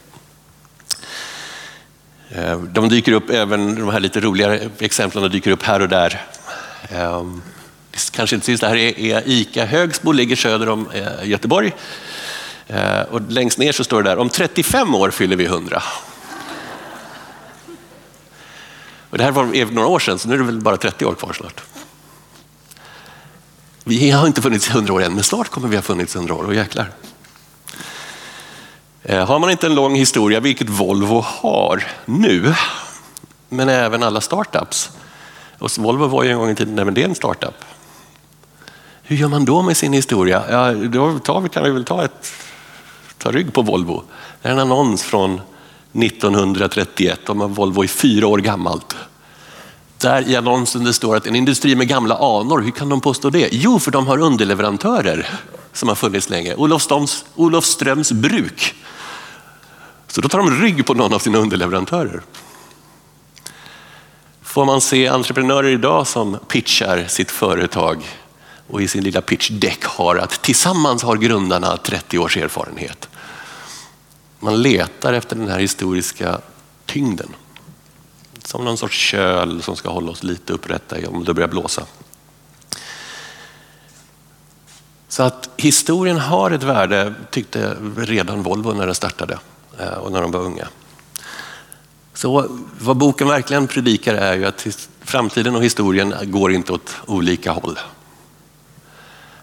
Eh, 2.35 2.59
de 2.59 2.89
dyker 2.89 3.11
upp, 3.11 3.29
även 3.29 3.75
de 3.75 3.89
här 3.89 4.00
lite 4.00 4.19
roligare 4.19 4.69
exemplen 4.79 5.31
dyker 5.31 5.51
upp 5.51 5.63
här 5.63 5.79
och 5.79 5.89
där. 5.89 6.21
Ehm, 6.89 7.41
kanske 8.11 8.35
inte 8.35 8.45
syns, 8.45 8.61
det 8.61 8.67
här 8.67 8.75
är 8.75 9.23
ICA 9.25 9.65
Högsbo, 9.65 10.11
ligger 10.11 10.35
söder 10.35 10.69
om 10.69 10.89
eh, 10.93 11.29
Göteborg. 11.29 11.73
Eh, 12.67 13.01
och 13.01 13.21
längst 13.21 13.57
ner 13.57 13.71
så 13.71 13.83
står 13.83 14.03
det 14.03 14.09
där, 14.09 14.17
om 14.17 14.29
35 14.29 14.95
år 14.95 15.11
fyller 15.11 15.35
vi 15.35 15.45
100. 15.45 15.83
Och 19.09 19.17
det 19.17 19.23
här 19.23 19.31
var 19.31 19.71
några 19.71 19.88
år 19.88 20.00
sedan, 20.00 20.19
så 20.19 20.27
nu 20.27 20.33
är 20.33 20.38
det 20.38 20.43
väl 20.43 20.61
bara 20.61 20.77
30 20.77 21.05
år 21.05 21.15
kvar 21.15 21.33
snart. 21.33 21.61
Vi 23.83 24.11
har 24.11 24.27
inte 24.27 24.41
funnits 24.41 24.67
i 24.69 24.71
100 24.71 24.93
år 24.93 25.03
än, 25.03 25.13
men 25.13 25.23
snart 25.23 25.50
kommer 25.50 25.67
vi 25.67 25.75
ha 25.75 25.83
funnits 25.83 26.15
i 26.15 26.17
100 26.17 26.33
år, 26.33 26.43
och 26.43 26.55
jäklar. 26.55 26.91
Eh, 29.03 29.25
har 29.25 29.39
man 29.39 29.50
inte 29.50 29.67
en 29.67 29.75
lång 29.75 29.96
historia, 29.96 30.39
vilket 30.39 30.70
Volvo 30.70 31.25
har 31.25 31.84
nu, 32.05 32.53
men 33.50 33.70
även 33.70 34.03
alla 34.03 34.22
startups. 34.22 34.89
Och 35.60 35.72
Volvo 35.77 36.08
var 36.08 36.24
ju 36.24 36.31
en 36.31 36.38
gång 36.38 36.50
i 36.50 36.55
tiden 36.55 36.79
även 36.79 36.93
det 36.93 37.03
en 37.03 37.15
startup. 37.15 37.55
Hur 39.03 39.15
gör 39.15 39.27
man 39.27 39.46
då 39.46 39.62
med 39.62 39.77
sin 39.77 39.93
historia? 39.93 40.43
Ja, 40.50 40.74
då 40.74 41.20
tar 41.20 41.41
vi, 41.41 41.50
kan 41.50 41.63
vi 41.63 41.70
väl 41.70 41.86
ta, 41.86 42.05
ett, 42.05 42.34
ta 43.17 43.31
rygg 43.31 43.53
på 43.53 43.62
Volvo. 43.62 44.03
Det 44.41 44.48
är 44.48 44.51
en 44.51 44.60
annons 44.60 45.03
från 45.03 45.41
1931 45.93 47.29
om 47.29 47.41
att 47.41 47.51
Volvo 47.51 47.84
är 47.84 47.88
fyra 47.88 48.27
år 48.27 48.38
gammalt. 48.38 48.96
Där 49.98 50.29
i 50.29 50.36
annonsen 50.36 50.84
det 50.84 50.93
står 50.93 51.15
att 51.15 51.27
en 51.27 51.36
industri 51.36 51.75
med 51.75 51.88
gamla 51.88 52.15
anor, 52.15 52.62
hur 52.62 52.72
kan 52.72 52.89
de 52.89 53.01
påstå 53.01 53.29
det? 53.29 53.50
Jo, 53.51 53.79
för 53.79 53.91
de 53.91 54.08
har 54.08 54.17
underleverantörer 54.17 55.29
som 55.74 55.89
har 55.89 55.96
funnits 55.96 56.29
länge. 56.29 56.55
Olofströms, 56.55 57.25
Olofströms 57.36 58.12
bruk. 58.12 58.75
Så 60.12 60.22
då 60.22 60.30
tar 60.30 60.38
de 60.38 60.62
rygg 60.62 60.86
på 60.86 60.94
någon 60.94 61.13
av 61.13 61.20
sina 61.20 61.38
underleverantörer. 61.38 62.22
Får 64.41 64.65
man 64.65 64.82
se 64.82 65.08
entreprenörer 65.08 65.70
idag 65.70 66.08
som 66.08 66.38
pitchar 66.48 67.06
sitt 67.08 67.32
företag 67.32 68.03
och 68.68 68.82
i 68.82 68.88
sin 68.88 69.03
lilla 69.03 69.22
pitch 69.22 69.50
deck 69.50 69.84
har 69.84 70.15
att 70.15 70.41
tillsammans 70.41 71.03
har 71.03 71.18
grundarna 71.18 71.77
30 71.77 72.20
års 72.20 72.38
erfarenhet. 72.38 73.10
Man 74.39 74.62
letar 74.62 75.13
efter 75.13 75.36
den 75.36 75.50
här 75.50 75.60
historiska 75.60 76.41
tyngden. 76.86 77.30
Som 78.44 78.65
någon 78.65 78.77
sorts 78.77 78.98
köl 78.98 79.62
som 79.62 79.75
ska 79.75 79.89
hålla 79.89 80.12
oss 80.12 80.24
lite 80.24 80.53
upprätta 80.53 81.10
om 81.10 81.24
det 81.24 81.34
börjar 81.34 81.50
blåsa. 81.50 81.86
Så 85.08 85.24
att 85.24 85.50
historien 85.58 86.18
har 86.18 86.51
ett 86.51 86.63
värde, 86.63 87.13
tyckte 87.30 87.77
redan 87.98 88.44
Volvo 88.44 88.74
när 88.74 88.86
den 88.86 88.96
startade 88.96 89.39
Eh, 89.81 89.93
och 89.93 90.11
när 90.11 90.21
de 90.21 90.31
var 90.31 90.39
unga. 90.39 90.67
Så 92.13 92.45
vad 92.79 92.97
boken 92.97 93.27
verkligen 93.27 93.67
predikar 93.67 94.15
är 94.15 94.38
ju 94.38 94.45
att 94.45 94.88
framtiden 95.01 95.55
och 95.55 95.63
historien 95.63 96.13
går 96.23 96.51
inte 96.51 96.73
åt 96.73 96.95
olika 97.05 97.51
håll. 97.51 97.79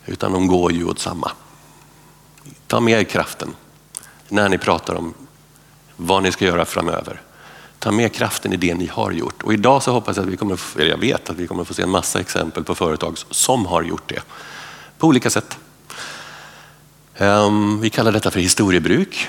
Utan 0.06 0.32
de 0.32 0.46
går 0.46 0.72
ju 0.72 0.84
åt 0.84 0.98
samma. 0.98 1.30
Ta 2.66 2.80
med 2.80 3.00
er 3.00 3.04
kraften 3.04 3.54
när 4.28 4.48
ni 4.48 4.58
pratar 4.58 4.94
om 4.94 5.14
vad 5.96 6.22
ni 6.22 6.32
ska 6.32 6.44
göra 6.44 6.64
framöver. 6.64 7.22
Ta 7.78 7.90
med 7.90 8.12
kraften 8.12 8.52
i 8.52 8.56
det 8.56 8.74
ni 8.74 8.86
har 8.86 9.10
gjort. 9.10 9.42
Och 9.42 9.52
idag 9.52 9.82
så 9.82 9.92
hoppas 9.92 10.16
jag 10.16 10.26
att 10.26 10.32
vi 10.32 10.36
kommer, 10.36 10.60
eller 10.76 10.90
jag 10.90 10.98
vet 10.98 11.30
att 11.30 11.36
vi 11.36 11.46
kommer 11.46 11.64
få 11.64 11.74
se 11.74 11.82
en 11.82 11.90
massa 11.90 12.20
exempel 12.20 12.64
på 12.64 12.74
företag 12.74 13.18
som 13.30 13.66
har 13.66 13.82
gjort 13.82 14.08
det 14.08 14.22
på 14.98 15.06
olika 15.06 15.30
sätt. 15.30 15.58
Ehm, 17.16 17.80
vi 17.80 17.90
kallar 17.90 18.12
detta 18.12 18.30
för 18.30 18.40
historiebruk, 18.40 19.28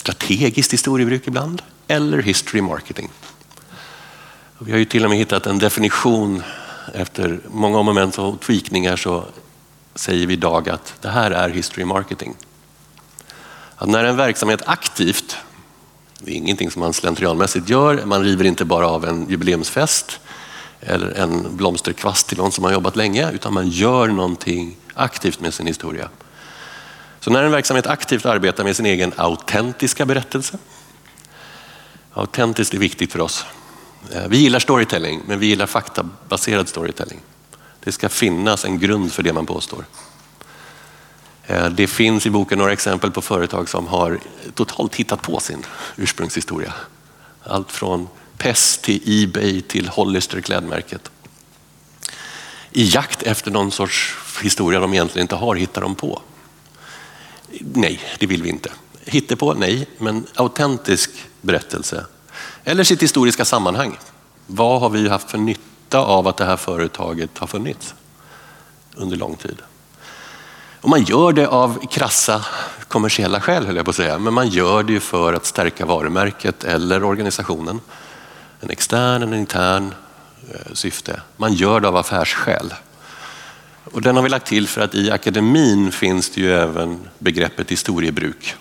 strategiskt 0.00 0.72
historiebruk 0.72 1.26
ibland, 1.26 1.62
eller 1.88 2.22
history 2.22 2.62
marketing. 2.62 3.10
Vi 4.58 4.72
har 4.72 4.78
ju 4.78 4.84
till 4.84 5.04
och 5.04 5.10
med 5.10 5.18
hittat 5.18 5.46
en 5.46 5.58
definition 5.58 6.42
efter 6.94 7.40
många 7.50 7.82
moment 7.82 8.18
och 8.18 8.40
tweakningar 8.40 8.96
så 8.96 9.24
säger 9.94 10.26
vi 10.26 10.32
idag 10.32 10.68
att 10.68 10.94
det 11.00 11.08
här 11.08 11.30
är 11.30 11.48
history 11.48 11.84
marketing. 11.84 12.34
Att 13.76 13.88
när 13.88 14.04
en 14.04 14.16
verksamhet 14.16 14.62
aktivt, 14.66 15.36
det 16.18 16.30
är 16.30 16.34
ingenting 16.34 16.70
som 16.70 16.80
man 16.80 16.92
slentrianmässigt 16.92 17.68
gör, 17.68 18.04
man 18.06 18.24
river 18.24 18.44
inte 18.44 18.64
bara 18.64 18.88
av 18.88 19.04
en 19.04 19.30
jubileumsfest 19.30 20.20
eller 20.80 21.10
en 21.10 21.56
blomsterkvast 21.56 22.28
till 22.28 22.38
någon 22.38 22.52
som 22.52 22.64
har 22.64 22.72
jobbat 22.72 22.96
länge, 22.96 23.30
utan 23.30 23.54
man 23.54 23.68
gör 23.68 24.08
någonting 24.08 24.76
aktivt 24.94 25.40
med 25.40 25.54
sin 25.54 25.66
historia. 25.66 26.08
Så 27.20 27.30
när 27.30 27.42
en 27.42 27.52
verksamhet 27.52 27.86
aktivt 27.86 28.26
arbetar 28.26 28.64
med 28.64 28.76
sin 28.76 28.86
egen 28.86 29.12
autentiska 29.16 30.06
berättelse. 30.06 30.58
Autentiskt 32.12 32.74
är 32.74 32.78
viktigt 32.78 33.12
för 33.12 33.20
oss. 33.20 33.44
Eh, 34.12 34.28
vi 34.28 34.36
gillar 34.36 34.58
storytelling, 34.58 35.22
men 35.26 35.38
vi 35.38 35.46
gillar 35.46 35.66
faktabaserad 35.66 36.68
storytelling. 36.68 37.20
Det 37.80 37.92
ska 37.92 38.08
finnas 38.08 38.64
en 38.64 38.78
grund 38.78 39.12
för 39.12 39.22
det 39.22 39.32
man 39.32 39.46
påstår. 39.46 39.84
Eh, 41.46 41.68
det 41.68 41.86
finns 41.86 42.26
i 42.26 42.30
boken 42.30 42.58
några 42.58 42.72
exempel 42.72 43.10
på 43.10 43.22
företag 43.22 43.68
som 43.68 43.86
har 43.86 44.18
totalt 44.54 44.94
hittat 44.94 45.22
på 45.22 45.40
sin 45.40 45.66
ursprungshistoria. 45.96 46.72
Allt 47.42 47.72
från 47.72 48.08
Pess 48.38 48.78
till 48.78 49.24
Ebay 49.24 49.60
till 49.60 49.88
Hollister 49.88 50.40
klädmärket. 50.40 51.10
I 52.70 52.84
jakt 52.84 53.22
efter 53.22 53.50
någon 53.50 53.70
sorts 53.70 54.16
historia 54.42 54.80
de 54.80 54.94
egentligen 54.94 55.24
inte 55.24 55.34
har 55.34 55.54
hittar 55.54 55.80
de 55.80 55.94
på. 55.94 56.22
Nej, 57.60 58.00
det 58.18 58.26
vill 58.26 58.42
vi 58.42 58.48
inte. 58.48 58.70
Hittepå, 59.04 59.54
nej, 59.54 59.88
men 59.98 60.26
autentisk 60.34 61.10
berättelse. 61.40 62.06
Eller 62.64 62.84
sitt 62.84 63.02
historiska 63.02 63.44
sammanhang. 63.44 63.98
Vad 64.46 64.80
har 64.80 64.90
vi 64.90 65.08
haft 65.08 65.30
för 65.30 65.38
nytta 65.38 65.98
av 65.98 66.28
att 66.28 66.36
det 66.36 66.44
här 66.44 66.56
företaget 66.56 67.38
har 67.38 67.46
funnits 67.46 67.94
under 68.94 69.16
lång 69.16 69.36
tid? 69.36 69.56
Och 70.80 70.88
man 70.88 71.02
gör 71.02 71.32
det 71.32 71.48
av 71.48 71.86
krassa 71.90 72.44
kommersiella 72.88 73.40
skäl, 73.40 73.66
höll 73.66 73.76
jag 73.76 73.84
på 73.84 73.90
att 73.90 73.96
säga. 73.96 74.18
Men 74.18 74.34
man 74.34 74.48
gör 74.48 74.82
det 74.82 74.92
ju 74.92 75.00
för 75.00 75.32
att 75.32 75.46
stärka 75.46 75.86
varumärket 75.86 76.64
eller 76.64 77.04
organisationen. 77.04 77.80
En 78.60 78.70
extern, 78.70 79.22
en 79.22 79.34
intern 79.34 79.94
eh, 80.52 80.72
syfte. 80.72 81.20
Man 81.36 81.52
gör 81.52 81.80
det 81.80 81.88
av 81.88 81.96
affärsskäl. 81.96 82.74
Och 83.92 84.02
den 84.02 84.16
har 84.16 84.22
vi 84.22 84.28
lagt 84.28 84.46
till 84.46 84.68
för 84.68 84.80
att 84.80 84.94
i 84.94 85.10
akademin 85.10 85.92
finns 85.92 86.30
det 86.30 86.40
ju 86.40 86.52
även 86.52 87.08
begreppet 87.18 87.70
historiebruk. 87.70 88.54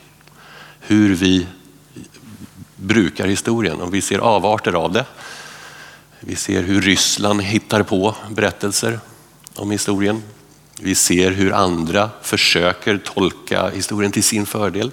Hur 0.80 1.16
vi 1.16 1.48
brukar 2.76 3.28
historien 3.28 3.82
och 3.82 3.94
vi 3.94 4.02
ser 4.02 4.20
avarter 4.20 4.74
av 4.74 4.92
det. 4.92 5.06
Vi 6.20 6.36
ser 6.36 6.64
hur 6.64 6.82
Ryssland 6.82 7.42
hittar 7.42 7.84
på 7.84 8.16
berättelser 8.30 9.00
om 9.56 9.72
historien. 9.72 10.24
Vi 10.80 10.96
ser 10.96 11.32
hur 11.32 11.54
andra 11.54 12.10
försöker 12.22 12.98
tolka 12.98 13.70
historien 13.70 14.12
till 14.12 14.24
sin 14.24 14.46
fördel. 14.46 14.92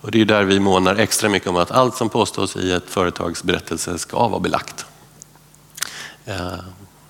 Och 0.00 0.10
det 0.10 0.20
är 0.20 0.24
där 0.24 0.44
vi 0.44 0.60
månar 0.60 0.96
extra 0.96 1.28
mycket 1.28 1.48
om 1.48 1.56
att 1.56 1.70
allt 1.70 1.96
som 1.96 2.08
påstås 2.08 2.56
i 2.56 2.72
ett 2.72 2.90
företags 2.90 3.42
berättelse 3.42 3.98
ska 3.98 4.28
vara 4.28 4.40
belagt. 4.40 4.86
Eh, 6.24 6.58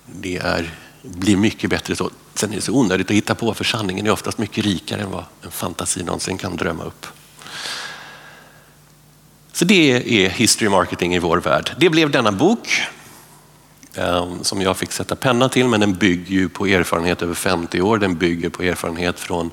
det 0.05 0.37
är, 0.37 0.73
blir 1.01 1.37
mycket 1.37 1.69
bättre 1.69 1.95
så. 1.95 2.09
Sen 2.33 2.51
är 2.51 2.55
det 2.55 2.61
så 2.61 2.73
onödigt 2.73 3.07
att 3.07 3.15
hitta 3.15 3.35
på 3.35 3.53
för 3.53 3.63
sanningen 3.63 4.07
är 4.07 4.11
oftast 4.11 4.37
mycket 4.37 4.65
rikare 4.65 5.01
än 5.01 5.11
vad 5.11 5.25
en 5.41 5.51
fantasi 5.51 6.03
någonsin 6.03 6.37
kan 6.37 6.55
drömma 6.55 6.83
upp. 6.83 7.07
Så 9.53 9.65
det 9.65 10.25
är 10.25 10.29
history 10.29 10.69
marketing 10.69 11.15
i 11.15 11.19
vår 11.19 11.37
värld. 11.37 11.71
Det 11.79 11.89
blev 11.89 12.11
denna 12.11 12.31
bok 12.31 12.81
ehm, 13.95 14.43
som 14.43 14.61
jag 14.61 14.77
fick 14.77 14.91
sätta 14.91 15.15
penna 15.15 15.49
till 15.49 15.67
men 15.67 15.79
den 15.79 15.95
bygger 15.95 16.31
ju 16.31 16.49
på 16.49 16.67
erfarenhet 16.67 17.21
över 17.21 17.33
50 17.33 17.81
år. 17.81 17.97
Den 17.97 18.15
bygger 18.15 18.49
på 18.49 18.63
erfarenhet 18.63 19.19
från 19.19 19.51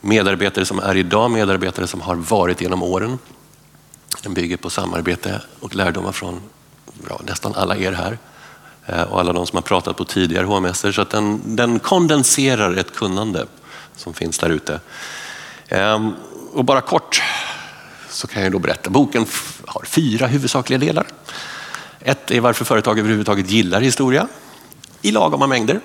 medarbetare 0.00 0.64
som 0.64 0.78
är 0.78 0.96
idag, 0.96 1.30
medarbetare 1.30 1.86
som 1.86 2.00
har 2.00 2.14
varit 2.14 2.60
genom 2.60 2.82
åren. 2.82 3.18
Den 4.22 4.34
bygger 4.34 4.56
på 4.56 4.70
samarbete 4.70 5.40
och 5.60 5.74
lärdomar 5.74 6.12
från 6.12 6.40
ja, 7.08 7.20
nästan 7.24 7.54
alla 7.54 7.76
er 7.76 7.92
här 7.92 8.18
Eh, 8.86 9.02
och 9.02 9.20
alla 9.20 9.32
de 9.32 9.46
som 9.46 9.56
har 9.56 9.62
pratat 9.62 9.96
på 9.96 10.04
tidigare 10.04 10.46
HMS. 10.46 10.84
Så 10.94 11.00
att 11.00 11.10
den, 11.10 11.56
den 11.56 11.78
kondenserar 11.78 12.76
ett 12.76 12.94
kunnande 12.94 13.46
som 13.96 14.14
finns 14.14 14.38
där 14.38 14.50
ute. 14.50 14.80
Ehm, 15.68 16.14
och 16.52 16.64
bara 16.64 16.80
kort 16.80 17.22
så 18.08 18.26
kan 18.26 18.42
jag 18.42 18.52
då 18.52 18.58
berätta. 18.58 18.90
Boken 18.90 19.26
har 19.66 19.84
fyra 19.84 20.26
huvudsakliga 20.26 20.78
delar. 20.78 21.06
Ett 22.00 22.30
är 22.30 22.40
varför 22.40 22.64
företag 22.64 22.98
överhuvudtaget 22.98 23.50
gillar 23.50 23.80
historia 23.80 24.28
i 25.02 25.10
lagoma 25.10 25.46
mängder. 25.46 25.80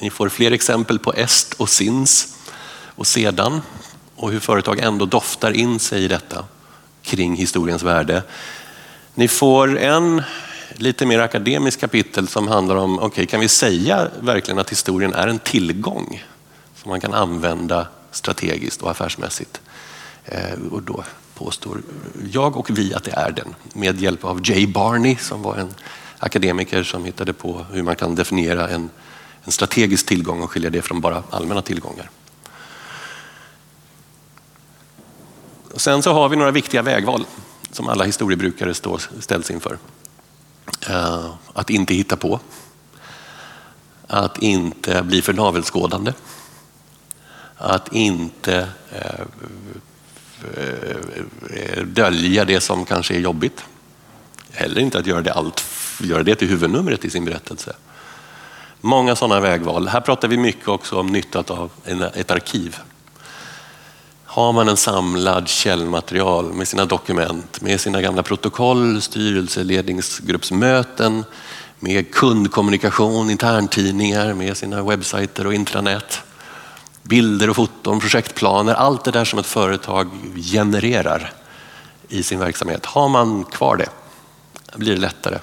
Ni 0.00 0.10
får 0.10 0.28
fler 0.28 0.50
exempel 0.50 0.98
på 0.98 1.14
est 1.14 1.54
och 1.54 1.68
sins 1.68 2.36
och 2.94 3.06
sedan 3.06 3.60
och 4.16 4.30
hur 4.30 4.40
företag 4.40 4.78
ändå 4.78 5.06
doftar 5.06 5.52
in 5.52 5.78
sig 5.78 6.04
i 6.04 6.08
detta 6.08 6.44
kring 7.02 7.36
historiens 7.36 7.82
värde. 7.82 8.22
Ni 9.14 9.28
får 9.28 9.78
en 9.78 10.22
lite 10.78 11.06
mer 11.06 11.18
akademiskt 11.18 11.80
kapitel 11.80 12.28
som 12.28 12.48
handlar 12.48 12.76
om, 12.76 12.98
okay, 12.98 13.26
kan 13.26 13.40
vi 13.40 13.48
säga 13.48 14.10
verkligen 14.20 14.58
att 14.58 14.70
historien 14.70 15.14
är 15.14 15.28
en 15.28 15.38
tillgång 15.38 16.24
som 16.74 16.88
man 16.88 17.00
kan 17.00 17.14
använda 17.14 17.88
strategiskt 18.10 18.82
och 18.82 18.90
affärsmässigt? 18.90 19.60
Eh, 20.24 20.58
och 20.70 20.82
då 20.82 21.04
påstår 21.34 21.82
jag 22.32 22.56
och 22.56 22.78
vi 22.78 22.94
att 22.94 23.04
det 23.04 23.12
är 23.12 23.30
den 23.30 23.54
med 23.72 24.00
hjälp 24.00 24.24
av 24.24 24.40
Jay 24.44 24.66
Barney 24.66 25.16
som 25.16 25.42
var 25.42 25.56
en 25.56 25.74
akademiker 26.18 26.82
som 26.82 27.04
hittade 27.04 27.32
på 27.32 27.66
hur 27.72 27.82
man 27.82 27.96
kan 27.96 28.14
definiera 28.14 28.68
en, 28.68 28.90
en 29.44 29.52
strategisk 29.52 30.06
tillgång 30.06 30.42
och 30.42 30.50
skilja 30.50 30.70
det 30.70 30.82
från 30.82 31.00
bara 31.00 31.22
allmänna 31.30 31.62
tillgångar. 31.62 32.10
Och 35.74 35.80
sen 35.80 36.02
så 36.02 36.12
har 36.12 36.28
vi 36.28 36.36
några 36.36 36.50
viktiga 36.50 36.82
vägval 36.82 37.24
som 37.70 37.88
alla 37.88 38.04
historiebrukare 38.04 38.74
ställs 39.20 39.50
inför. 39.50 39.78
Eh, 40.88 41.34
att 41.52 41.70
inte 41.70 41.94
hitta 41.94 42.16
på. 42.16 42.40
Att 44.06 44.38
inte 44.38 45.02
bli 45.02 45.22
för 45.22 45.32
navelskådande. 45.32 46.12
Att 47.56 47.92
inte 47.92 48.68
eh, 48.92 49.20
eh, 51.50 51.82
dölja 51.84 52.44
det 52.44 52.60
som 52.60 52.84
kanske 52.84 53.14
är 53.14 53.20
jobbigt. 53.20 53.64
Heller 54.50 54.80
inte 54.80 54.98
att 54.98 55.06
göra 55.06 55.20
det, 55.20 55.32
allt, 55.32 55.64
göra 56.00 56.22
det 56.22 56.34
till 56.34 56.48
huvudnumret 56.48 57.04
i 57.04 57.10
sin 57.10 57.24
berättelse. 57.24 57.72
Många 58.80 59.16
sådana 59.16 59.40
vägval. 59.40 59.88
Här 59.88 60.00
pratar 60.00 60.28
vi 60.28 60.36
mycket 60.36 60.68
också 60.68 61.00
om 61.00 61.06
nyttan 61.06 61.44
av 61.48 61.70
ett 62.14 62.30
arkiv. 62.30 62.76
Har 64.38 64.52
man 64.52 64.68
en 64.68 64.76
samlad 64.76 65.48
källmaterial 65.48 66.52
med 66.52 66.68
sina 66.68 66.84
dokument, 66.84 67.60
med 67.60 67.80
sina 67.80 68.02
gamla 68.02 68.22
protokoll, 68.22 69.02
styrelseledningsgruppsmöten, 69.02 71.24
med 71.80 72.14
kundkommunikation, 72.14 73.30
interntidningar, 73.30 74.34
med 74.34 74.56
sina 74.56 74.82
webbsajter 74.82 75.46
och 75.46 75.54
intranät, 75.54 76.22
bilder 77.02 77.50
och 77.50 77.56
foton, 77.56 78.00
projektplaner, 78.00 78.74
allt 78.74 79.04
det 79.04 79.10
där 79.10 79.24
som 79.24 79.38
ett 79.38 79.46
företag 79.46 80.10
genererar 80.52 81.32
i 82.08 82.22
sin 82.22 82.38
verksamhet. 82.38 82.86
Har 82.86 83.08
man 83.08 83.44
kvar 83.44 83.76
det 83.76 83.88
blir 84.76 84.94
det 84.94 85.00
lättare, 85.00 85.38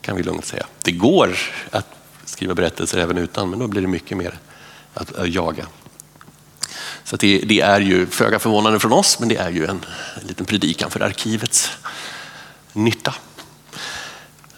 kan 0.00 0.16
vi 0.16 0.22
lugnt 0.22 0.44
säga. 0.44 0.66
Det 0.82 0.92
går 0.92 1.36
att 1.70 1.86
skriva 2.24 2.54
berättelser 2.54 2.98
även 2.98 3.18
utan, 3.18 3.50
men 3.50 3.58
då 3.58 3.66
blir 3.66 3.82
det 3.82 3.88
mycket 3.88 4.16
mer 4.16 4.38
att 4.94 5.12
jaga. 5.26 5.66
Så 7.10 7.16
det, 7.16 7.38
det, 7.38 7.60
är 7.60 7.80
ju 7.80 8.06
föga 8.06 8.38
förvånande 8.38 8.80
från 8.80 8.92
oss, 8.92 9.18
men 9.18 9.28
det 9.28 9.36
är 9.36 9.50
ju 9.50 9.66
en, 9.66 9.84
en 10.20 10.26
liten 10.26 10.46
predikan 10.46 10.90
för 10.90 11.00
arkivets 11.00 11.70
nytta. 12.72 13.14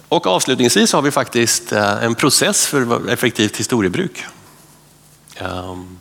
Och 0.08 0.26
avslutningsvis 0.26 0.92
har 0.92 1.02
vi 1.02 1.10
faktiskt 1.10 1.72
eh, 1.72 2.04
en 2.04 2.14
process 2.14 2.66
för 2.66 3.10
effektivt 3.10 3.56
historiebruk. 3.56 4.24
Um, 5.40 5.98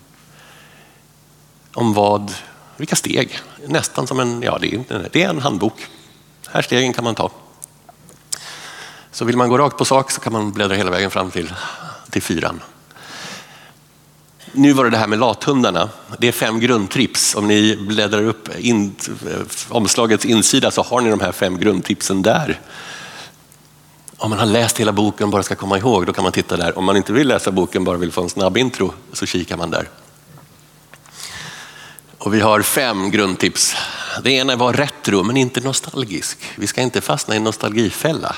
om 1.74 1.94
vad, 1.94 2.34
vilka 2.78 2.96
steg, 2.96 3.40
nästan 3.68 4.08
som 4.08 4.20
en, 4.20 4.42
ja 4.42 4.58
det 4.62 4.74
är, 4.74 5.10
det 5.12 5.24
är 5.24 5.30
en 5.30 5.40
handbok. 5.40 5.88
Här 6.48 6.62
stegen 6.62 6.94
kan 6.94 7.04
man 7.04 7.16
ta. 7.16 7.32
Så 9.12 9.26
vill 9.26 9.38
man 9.38 9.50
gå 9.50 9.58
rakt 9.58 9.78
på 9.78 9.86
sak 9.86 10.12
så 10.12 10.22
kan 10.22 10.34
man 10.34 10.52
bläddra 10.52 10.76
hela 10.76 10.92
vägen 10.92 11.12
fram 11.12 11.32
till, 11.32 11.54
till 12.10 12.22
fyran. 12.22 12.62
Nu 14.54 14.74
var 14.74 14.84
det 14.84 14.90
det 14.90 14.98
här 14.98 15.08
med 15.08 15.20
lathundarna. 15.20 15.90
Det 16.18 16.28
är 16.28 16.32
fem 16.32 16.60
grundtips. 16.60 17.36
Om 17.36 17.48
ni 17.48 17.76
bläddrar 17.76 18.24
upp 18.24 18.50
in, 18.60 18.96
eh, 19.10 19.42
omslagets 19.70 20.26
insida 20.26 20.72
så 20.72 20.82
har 20.82 21.02
ni 21.02 21.10
de 21.10 21.20
här 21.20 21.32
fem 21.32 21.60
grundtipsen 21.60 22.22
där. 22.22 22.60
Om 24.18 24.30
man 24.30 24.40
har 24.40 24.46
läst 24.46 24.80
hela 24.80 24.92
boken 24.92 25.26
och 25.26 25.32
bara 25.32 25.44
ska 25.44 25.56
komma 25.56 25.78
ihåg, 25.78 26.06
då 26.06 26.14
kan 26.14 26.24
man 26.24 26.34
titta 26.34 26.58
där. 26.58 26.78
Om 26.78 26.86
man 26.86 26.98
inte 26.98 27.14
vill 27.14 27.28
läsa 27.28 27.52
boken, 27.52 27.84
bara 27.84 27.98
vill 27.98 28.12
få 28.12 28.22
en 28.24 28.30
snabb 28.30 28.58
intro, 28.58 28.94
så 29.14 29.26
kikar 29.26 29.58
man 29.58 29.70
där. 29.70 29.90
Och 32.18 32.34
vi 32.34 32.40
har 32.40 32.62
fem 32.62 33.12
grundtips. 33.12 33.76
Det 34.24 34.32
ena 34.32 34.54
är 34.54 34.56
att 34.56 34.60
vara 34.60 34.78
retro, 34.78 35.24
men 35.24 35.38
inte 35.38 35.62
nostalgisk. 35.62 36.38
Vi 36.56 36.68
ska 36.68 36.82
inte 36.82 37.02
fastna 37.02 37.34
i 37.34 37.38
en 37.38 37.44
nostalgifälla. 37.44 38.36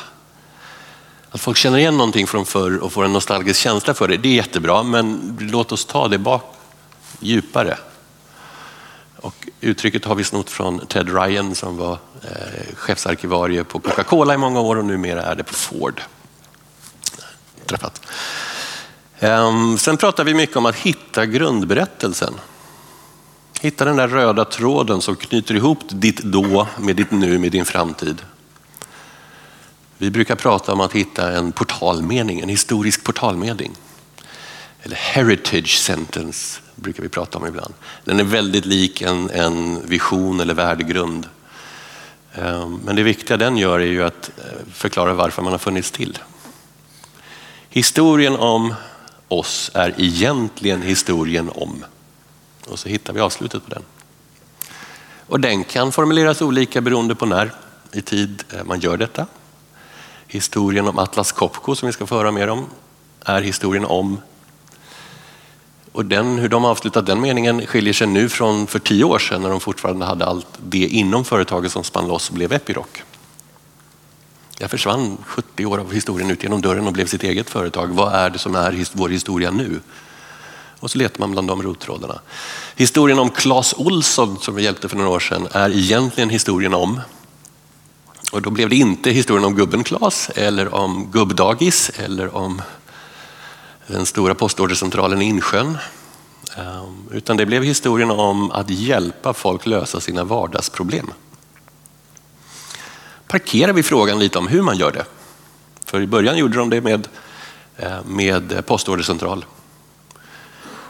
Att 1.33 1.41
folk 1.41 1.57
känner 1.57 1.77
igen 1.77 1.97
någonting 1.97 2.27
från 2.27 2.45
förr 2.45 2.77
och 2.77 2.93
får 2.93 3.05
en 3.05 3.13
nostalgisk 3.13 3.59
känsla 3.59 3.93
för 3.93 4.07
det, 4.07 4.17
det 4.17 4.29
är 4.29 4.33
jättebra, 4.33 4.83
men 4.83 5.37
låt 5.41 5.71
oss 5.71 5.85
ta 5.85 6.07
det 6.07 6.17
bak 6.17 6.55
djupare. 7.19 7.77
Och 9.15 9.47
uttrycket 9.61 10.05
har 10.05 10.15
vi 10.15 10.23
snott 10.23 10.49
från 10.49 10.85
Ted 10.85 11.15
Ryan 11.15 11.55
som 11.55 11.77
var 11.77 11.97
eh, 12.21 12.75
chefsarkivarie 12.75 13.63
på 13.63 13.79
Coca-Cola 13.79 14.33
i 14.33 14.37
många 14.37 14.59
år 14.59 14.75
och 14.75 14.85
numera 14.85 15.21
är 15.21 15.35
det 15.35 15.43
på 15.43 15.53
Ford. 15.53 16.01
Träffat. 17.65 18.01
Ehm, 19.19 19.77
sen 19.77 19.97
pratar 19.97 20.23
vi 20.23 20.33
mycket 20.33 20.55
om 20.55 20.65
att 20.65 20.75
hitta 20.75 21.25
grundberättelsen. 21.25 22.33
Hitta 23.61 23.85
den 23.85 23.95
där 23.95 24.07
röda 24.07 24.45
tråden 24.45 25.01
som 25.01 25.15
knyter 25.15 25.55
ihop 25.55 25.79
ditt 25.89 26.23
då 26.23 26.67
med 26.77 26.95
ditt 26.95 27.11
nu 27.11 27.37
med 27.37 27.51
din 27.51 27.65
framtid. 27.65 28.21
Vi 30.03 30.11
brukar 30.11 30.35
prata 30.35 30.73
om 30.73 30.81
att 30.81 30.93
hitta 30.93 31.31
en 31.31 31.51
portalmening, 31.51 32.39
en 32.39 32.49
historisk 32.49 33.03
portalmening. 33.03 33.71
Eller 34.81 34.95
heritage 34.95 35.77
sentence 35.77 36.61
brukar 36.75 37.03
vi 37.03 37.09
prata 37.09 37.37
om 37.37 37.47
ibland. 37.47 37.73
Den 38.03 38.19
är 38.19 38.23
väldigt 38.23 38.65
lik 38.65 39.01
en, 39.01 39.29
en 39.29 39.87
vision 39.87 40.39
eller 40.39 40.53
värdegrund. 40.53 41.27
Ehm, 42.33 42.79
men 42.85 42.95
det 42.95 43.03
viktiga 43.03 43.37
den 43.37 43.57
gör 43.57 43.79
är 43.79 43.85
ju 43.85 44.03
att 44.03 44.31
eh, 44.37 44.73
förklara 44.73 45.13
varför 45.13 45.41
man 45.41 45.51
har 45.51 45.59
funnits 45.59 45.91
till. 45.91 46.17
Historien 47.69 48.35
om 48.35 48.73
oss 49.27 49.71
är 49.73 49.93
egentligen 49.97 50.81
historien 50.81 51.49
om. 51.55 51.85
Och 52.67 52.79
så 52.79 52.89
hittar 52.89 53.13
vi 53.13 53.19
avslutet 53.19 53.65
på 53.65 53.69
den. 53.69 53.83
Och 55.27 55.39
den 55.39 55.63
kan 55.63 55.91
formuleras 55.91 56.41
olika 56.41 56.81
beroende 56.81 57.15
på 57.15 57.25
när 57.25 57.51
i 57.91 58.01
tid 58.01 58.43
eh, 58.53 58.63
man 58.63 58.79
gör 58.79 58.97
detta. 58.97 59.27
Historien 60.33 60.87
om 60.87 60.99
Atlas 60.99 61.31
Copco 61.31 61.75
som 61.75 61.87
vi 61.87 61.93
ska 61.93 62.05
föra 62.05 62.31
mer 62.31 62.47
om 62.47 62.65
är 63.25 63.41
historien 63.41 63.85
om 63.85 64.17
och 65.91 66.05
den, 66.05 66.37
hur 66.37 66.49
de 66.49 66.65
avslutat 66.65 67.05
den 67.05 67.21
meningen 67.21 67.65
skiljer 67.65 67.93
sig 67.93 68.07
nu 68.07 68.29
från 68.29 68.67
för 68.67 68.79
tio 68.79 69.03
år 69.03 69.19
sedan 69.19 69.41
när 69.41 69.49
de 69.49 69.59
fortfarande 69.59 70.05
hade 70.05 70.25
allt 70.25 70.47
det 70.65 70.87
inom 70.87 71.25
företaget 71.25 71.71
som 71.71 71.83
spann 71.83 72.07
loss 72.07 72.29
och 72.29 72.35
blev 72.35 72.53
Epiroc. 72.53 72.87
Jag 74.59 74.71
försvann 74.71 75.17
70 75.25 75.65
år 75.65 75.77
av 75.77 75.93
historien 75.93 76.31
ut 76.31 76.43
genom 76.43 76.61
dörren 76.61 76.87
och 76.87 76.93
blev 76.93 77.05
sitt 77.05 77.23
eget 77.23 77.49
företag. 77.49 77.87
Vad 77.87 78.13
är 78.13 78.29
det 78.29 78.39
som 78.39 78.55
är 78.55 78.85
vår 78.93 79.09
historia 79.09 79.51
nu? 79.51 79.81
Och 80.79 80.91
så 80.91 80.97
letar 80.97 81.19
man 81.19 81.31
bland 81.31 81.47
de 81.47 81.63
rottrådarna. 81.63 82.19
Historien 82.75 83.19
om 83.19 83.29
Clas 83.29 83.73
Olsson 83.77 84.37
som 84.39 84.55
vi 84.55 84.63
hjälpte 84.63 84.89
för 84.89 84.97
några 84.97 85.09
år 85.09 85.19
sedan 85.19 85.47
är 85.51 85.69
egentligen 85.69 86.29
historien 86.29 86.73
om 86.73 86.99
och 88.33 88.41
då 88.41 88.49
blev 88.49 88.69
det 88.69 88.75
inte 88.75 89.11
historien 89.11 89.45
om 89.45 89.55
gubben 89.55 89.83
Klas 89.83 90.29
eller 90.35 90.73
om 90.73 91.11
gubbdagis 91.11 91.89
eller 91.89 92.35
om 92.35 92.61
den 93.87 94.05
stora 94.05 94.35
postordercentralen 94.35 95.21
i 95.21 95.25
Insjön. 95.25 95.77
Ehm, 96.57 97.09
utan 97.11 97.37
det 97.37 97.45
blev 97.45 97.63
historien 97.63 98.11
om 98.11 98.51
att 98.51 98.69
hjälpa 98.69 99.33
folk 99.33 99.65
lösa 99.65 99.99
sina 99.99 100.23
vardagsproblem. 100.23 101.11
Parkerar 103.27 103.73
vi 103.73 103.83
frågan 103.83 104.19
lite 104.19 104.37
om 104.37 104.47
hur 104.47 104.61
man 104.61 104.77
gör 104.77 104.91
det. 104.91 105.05
För 105.85 106.01
i 106.01 106.07
början 106.07 106.37
gjorde 106.37 106.57
de 106.57 106.69
det 106.69 106.81
med, 106.81 107.07
eh, 107.77 108.03
med 108.05 108.65
postordercentral. 108.65 109.45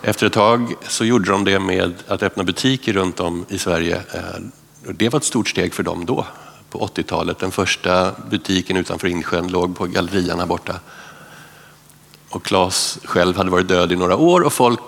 Efter 0.01 0.27
ett 0.27 0.34
tag 0.34 0.73
så 0.88 1.06
gjorde 1.06 1.32
de 1.32 1.43
det 1.43 1.60
med 1.60 1.93
att 2.08 2.23
öppna 2.23 2.43
butiker 2.43 2.93
runt 2.93 3.19
om 3.19 3.45
i 3.49 3.58
Sverige. 3.58 4.01
Eh, 4.13 4.21
det 4.93 5.10
var 5.10 5.19
ett 5.19 5.25
stort 5.25 5.49
steg 5.49 5.73
för 5.73 5.84
dem 5.84 6.06
då, 6.06 6.25
på 6.73 6.88
80-talet. 6.88 7.39
Den 7.39 7.51
första 7.51 8.12
butiken 8.29 8.77
utanför 8.77 9.07
Insjön 9.07 9.47
låg 9.47 9.77
på 9.77 9.86
gallerian 9.86 10.39
här 10.39 10.45
borta. 10.45 10.79
Och 12.29 12.45
Claes 12.45 12.99
själv 13.03 13.38
hade 13.38 13.49
varit 13.49 13.67
död 13.67 13.91
i 13.91 13.95
några 13.95 14.17
år 14.17 14.41
och 14.41 14.53
folk 14.53 14.79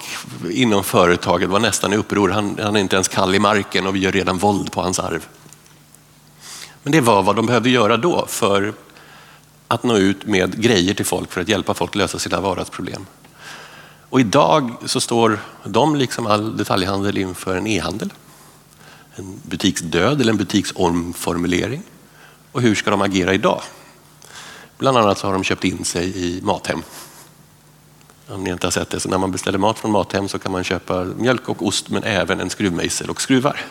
inom 0.51 0.83
företaget 0.83 1.49
var 1.49 1.59
nästan 1.59 1.93
i 1.93 1.95
uppror. 1.95 2.29
Han, 2.29 2.59
han 2.61 2.75
är 2.75 2.79
inte 2.79 2.95
ens 2.95 3.07
kall 3.07 3.35
i 3.35 3.39
marken 3.39 3.87
och 3.87 3.95
vi 3.95 3.99
gör 3.99 4.11
redan 4.11 4.37
våld 4.37 4.71
på 4.71 4.81
hans 4.81 4.99
arv. 4.99 5.25
Men 6.83 6.91
det 6.91 7.01
var 7.01 7.23
vad 7.23 7.35
de 7.35 7.45
behövde 7.45 7.69
göra 7.69 7.97
då 7.97 8.25
för 8.27 8.73
att 9.67 9.83
nå 9.83 9.97
ut 9.97 10.25
med 10.25 10.61
grejer 10.61 10.93
till 10.93 11.05
folk 11.05 11.31
för 11.31 11.41
att 11.41 11.49
hjälpa 11.49 11.73
folk 11.73 11.95
lösa 11.95 12.19
sina 12.19 12.41
vardagsproblem. 12.41 13.05
Och 14.09 14.19
idag 14.19 14.75
så 14.85 15.01
står 15.01 15.39
de, 15.63 15.95
liksom 15.95 16.27
all 16.27 16.57
detaljhandel, 16.57 17.17
inför 17.17 17.55
en 17.55 17.67
e-handel. 17.67 18.13
En 19.15 19.41
butiksdöd 19.43 20.21
eller 20.21 20.31
en 20.31 20.37
butiksomformulering. 20.37 21.83
Och 22.51 22.61
hur 22.61 22.75
ska 22.75 22.91
de 22.91 23.01
agera 23.01 23.33
idag? 23.33 23.61
Bland 24.77 24.97
annat 24.97 25.17
så 25.17 25.27
har 25.27 25.33
de 25.33 25.43
köpt 25.43 25.63
in 25.63 25.85
sig 25.85 26.17
i 26.17 26.41
Mathem. 26.41 26.83
Om 28.27 28.43
ni 28.43 28.49
inte 28.49 28.67
har 28.67 28.71
sett 28.71 28.89
det, 28.89 28.99
så 28.99 29.09
när 29.09 29.17
man 29.17 29.31
beställer 29.31 29.57
mat 29.57 29.79
från 29.79 29.91
Mathem 29.91 30.27
så 30.27 30.39
kan 30.39 30.51
man 30.51 30.63
köpa 30.63 31.03
mjölk 31.03 31.49
och 31.49 31.67
ost 31.67 31.89
men 31.89 32.03
även 32.03 32.39
en 32.39 32.49
skruvmejsel 32.49 33.09
och 33.09 33.21
skruvar. 33.21 33.61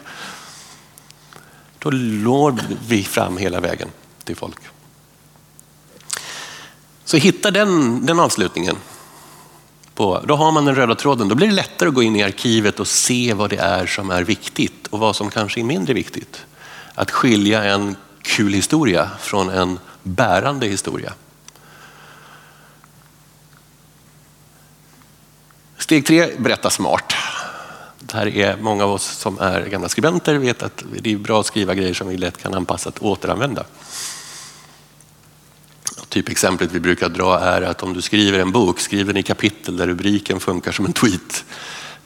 Då 1.78 1.90
når 1.90 2.60
vi 2.88 3.04
fram 3.04 3.36
hela 3.36 3.60
vägen 3.60 3.88
till 4.24 4.36
folk. 4.36 4.58
Så 7.04 7.16
hitta 7.16 7.50
den, 7.50 8.06
den 8.06 8.20
avslutningen 8.20 8.76
på, 9.94 10.20
då 10.26 10.36
har 10.36 10.52
man 10.52 10.64
den 10.64 10.74
röda 10.74 10.94
tråden. 10.94 11.28
Då 11.28 11.34
blir 11.34 11.48
det 11.48 11.54
lättare 11.54 11.88
att 11.88 11.94
gå 11.94 12.02
in 12.02 12.16
i 12.16 12.22
arkivet 12.22 12.80
och 12.80 12.86
se 12.86 13.34
vad 13.34 13.50
det 13.50 13.56
är 13.56 13.86
som 13.86 14.10
är 14.10 14.22
viktigt 14.24 14.86
och 14.86 14.98
vad 14.98 15.16
som 15.16 15.30
kanske 15.30 15.60
är 15.60 15.64
mindre 15.64 15.94
viktigt. 15.94 16.46
Att 16.94 17.10
skilja 17.10 17.64
en 17.64 17.96
kul 18.22 18.52
historia 18.52 19.10
från 19.20 19.48
en 19.48 19.78
bärande 20.02 20.66
historia. 20.66 21.12
Steg 25.78 26.06
tre, 26.06 26.28
berätta 26.38 26.70
smart. 26.70 27.14
Det 27.98 28.16
här 28.16 28.26
är 28.36 28.56
många 28.56 28.84
av 28.84 28.90
oss 28.90 29.04
som 29.04 29.38
är 29.38 29.66
gamla 29.66 29.88
skribenter 29.88 30.34
vet 30.34 30.62
att 30.62 30.84
det 31.00 31.12
är 31.12 31.16
bra 31.16 31.40
att 31.40 31.46
skriva 31.46 31.74
grejer 31.74 31.94
som 31.94 32.08
vi 32.08 32.16
lätt 32.16 32.42
kan 32.42 32.54
anpassa 32.54 32.90
och 33.00 33.10
återanvända. 33.10 33.64
Typexemplet 36.14 36.72
vi 36.72 36.80
brukar 36.80 37.08
dra 37.08 37.40
är 37.40 37.62
att 37.62 37.82
om 37.82 37.94
du 37.94 38.02
skriver 38.02 38.38
en 38.38 38.52
bok, 38.52 38.80
skriv 38.80 39.06
den 39.06 39.16
i 39.16 39.22
kapitel 39.22 39.76
där 39.76 39.86
rubriken 39.86 40.40
funkar 40.40 40.72
som 40.72 40.86
en 40.86 40.92
tweet, 40.92 41.44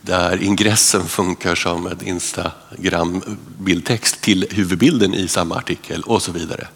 där 0.01 0.43
ingressen 0.43 1.09
funkar 1.09 1.55
som 1.55 1.87
en 1.87 2.03
Instagram-bildtext 2.03 4.21
till 4.21 4.47
huvudbilden 4.51 5.15
i 5.15 5.29
samma 5.29 5.57
artikel 5.57 6.03
och 6.03 6.23
så 6.23 6.33
vidare. 6.33 6.69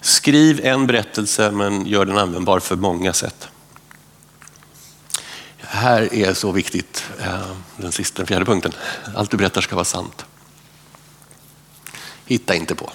Skriv 0.00 0.60
en 0.64 0.86
berättelse 0.86 1.50
men 1.50 1.86
gör 1.86 2.04
den 2.04 2.18
användbar 2.18 2.60
för 2.60 2.76
många 2.76 3.12
sätt. 3.12 3.48
Här 5.58 6.14
är 6.14 6.34
så 6.34 6.52
viktigt, 6.52 7.04
eh, 7.20 7.56
den 7.76 7.92
sista, 7.92 8.16
den 8.16 8.26
fjärde 8.26 8.44
punkten. 8.44 8.72
Allt 9.14 9.30
du 9.30 9.36
berättar 9.36 9.60
ska 9.60 9.74
vara 9.74 9.84
sant. 9.84 10.24
Hitta 12.26 12.54
inte 12.54 12.74
på. 12.74 12.92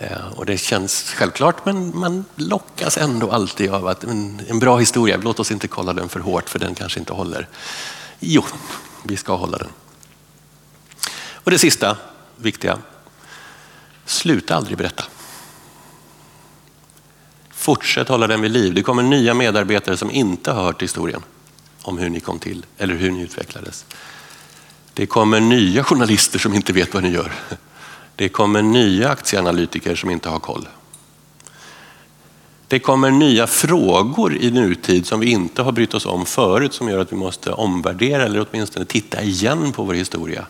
Eh, 0.00 0.28
och 0.36 0.46
det 0.46 0.58
känns 0.58 1.12
självklart 1.16 1.64
men 1.64 1.98
man 1.98 2.24
lockas 2.36 2.98
ändå 2.98 3.30
alltid 3.30 3.70
av 3.70 3.86
att 3.86 4.04
en, 4.04 4.42
en 4.48 4.58
bra 4.58 4.78
historia, 4.78 5.20
låt 5.22 5.40
oss 5.40 5.50
inte 5.50 5.68
kolla 5.68 5.92
den 5.92 6.08
för 6.08 6.20
hårt 6.20 6.48
för 6.48 6.58
den 6.58 6.74
kanske 6.74 7.00
inte 7.00 7.12
håller. 7.12 7.48
Jo, 8.20 8.44
vi 9.02 9.16
ska 9.16 9.36
hålla 9.36 9.58
den. 9.58 9.68
Och 11.32 11.50
det 11.50 11.58
sista 11.58 11.96
viktiga, 12.36 12.78
sluta 14.04 14.54
aldrig 14.54 14.78
berätta. 14.78 15.04
Fortsätt 17.50 18.08
hålla 18.08 18.26
den 18.26 18.40
vid 18.40 18.50
liv. 18.50 18.74
Det 18.74 18.82
kommer 18.82 19.02
nya 19.02 19.34
medarbetare 19.34 19.96
som 19.96 20.10
inte 20.10 20.52
har 20.52 20.62
hört 20.62 20.82
historien 20.82 21.22
om 21.82 21.98
hur 21.98 22.10
ni 22.10 22.20
kom 22.20 22.38
till 22.38 22.66
eller 22.78 22.94
hur 22.94 23.10
ni 23.10 23.22
utvecklades. 23.22 23.84
Det 24.94 25.06
kommer 25.06 25.40
nya 25.40 25.84
journalister 25.84 26.38
som 26.38 26.54
inte 26.54 26.72
vet 26.72 26.94
vad 26.94 27.02
ni 27.02 27.10
gör. 27.10 27.32
Det 28.20 28.28
kommer 28.28 28.62
nya 28.62 29.08
aktieanalytiker 29.08 29.94
som 29.94 30.10
inte 30.10 30.28
har 30.28 30.38
koll. 30.38 30.68
Det 32.68 32.78
kommer 32.78 33.10
nya 33.10 33.46
frågor 33.46 34.36
i 34.36 34.50
nutid 34.50 35.06
som 35.06 35.20
vi 35.20 35.30
inte 35.30 35.62
har 35.62 35.72
brytt 35.72 35.94
oss 35.94 36.06
om 36.06 36.26
förut 36.26 36.72
som 36.74 36.88
gör 36.88 36.98
att 36.98 37.12
vi 37.12 37.16
måste 37.16 37.52
omvärdera 37.52 38.24
eller 38.24 38.46
åtminstone 38.50 38.84
titta 38.84 39.22
igen 39.22 39.72
på 39.72 39.84
vår 39.84 39.94
historia. 39.94 40.46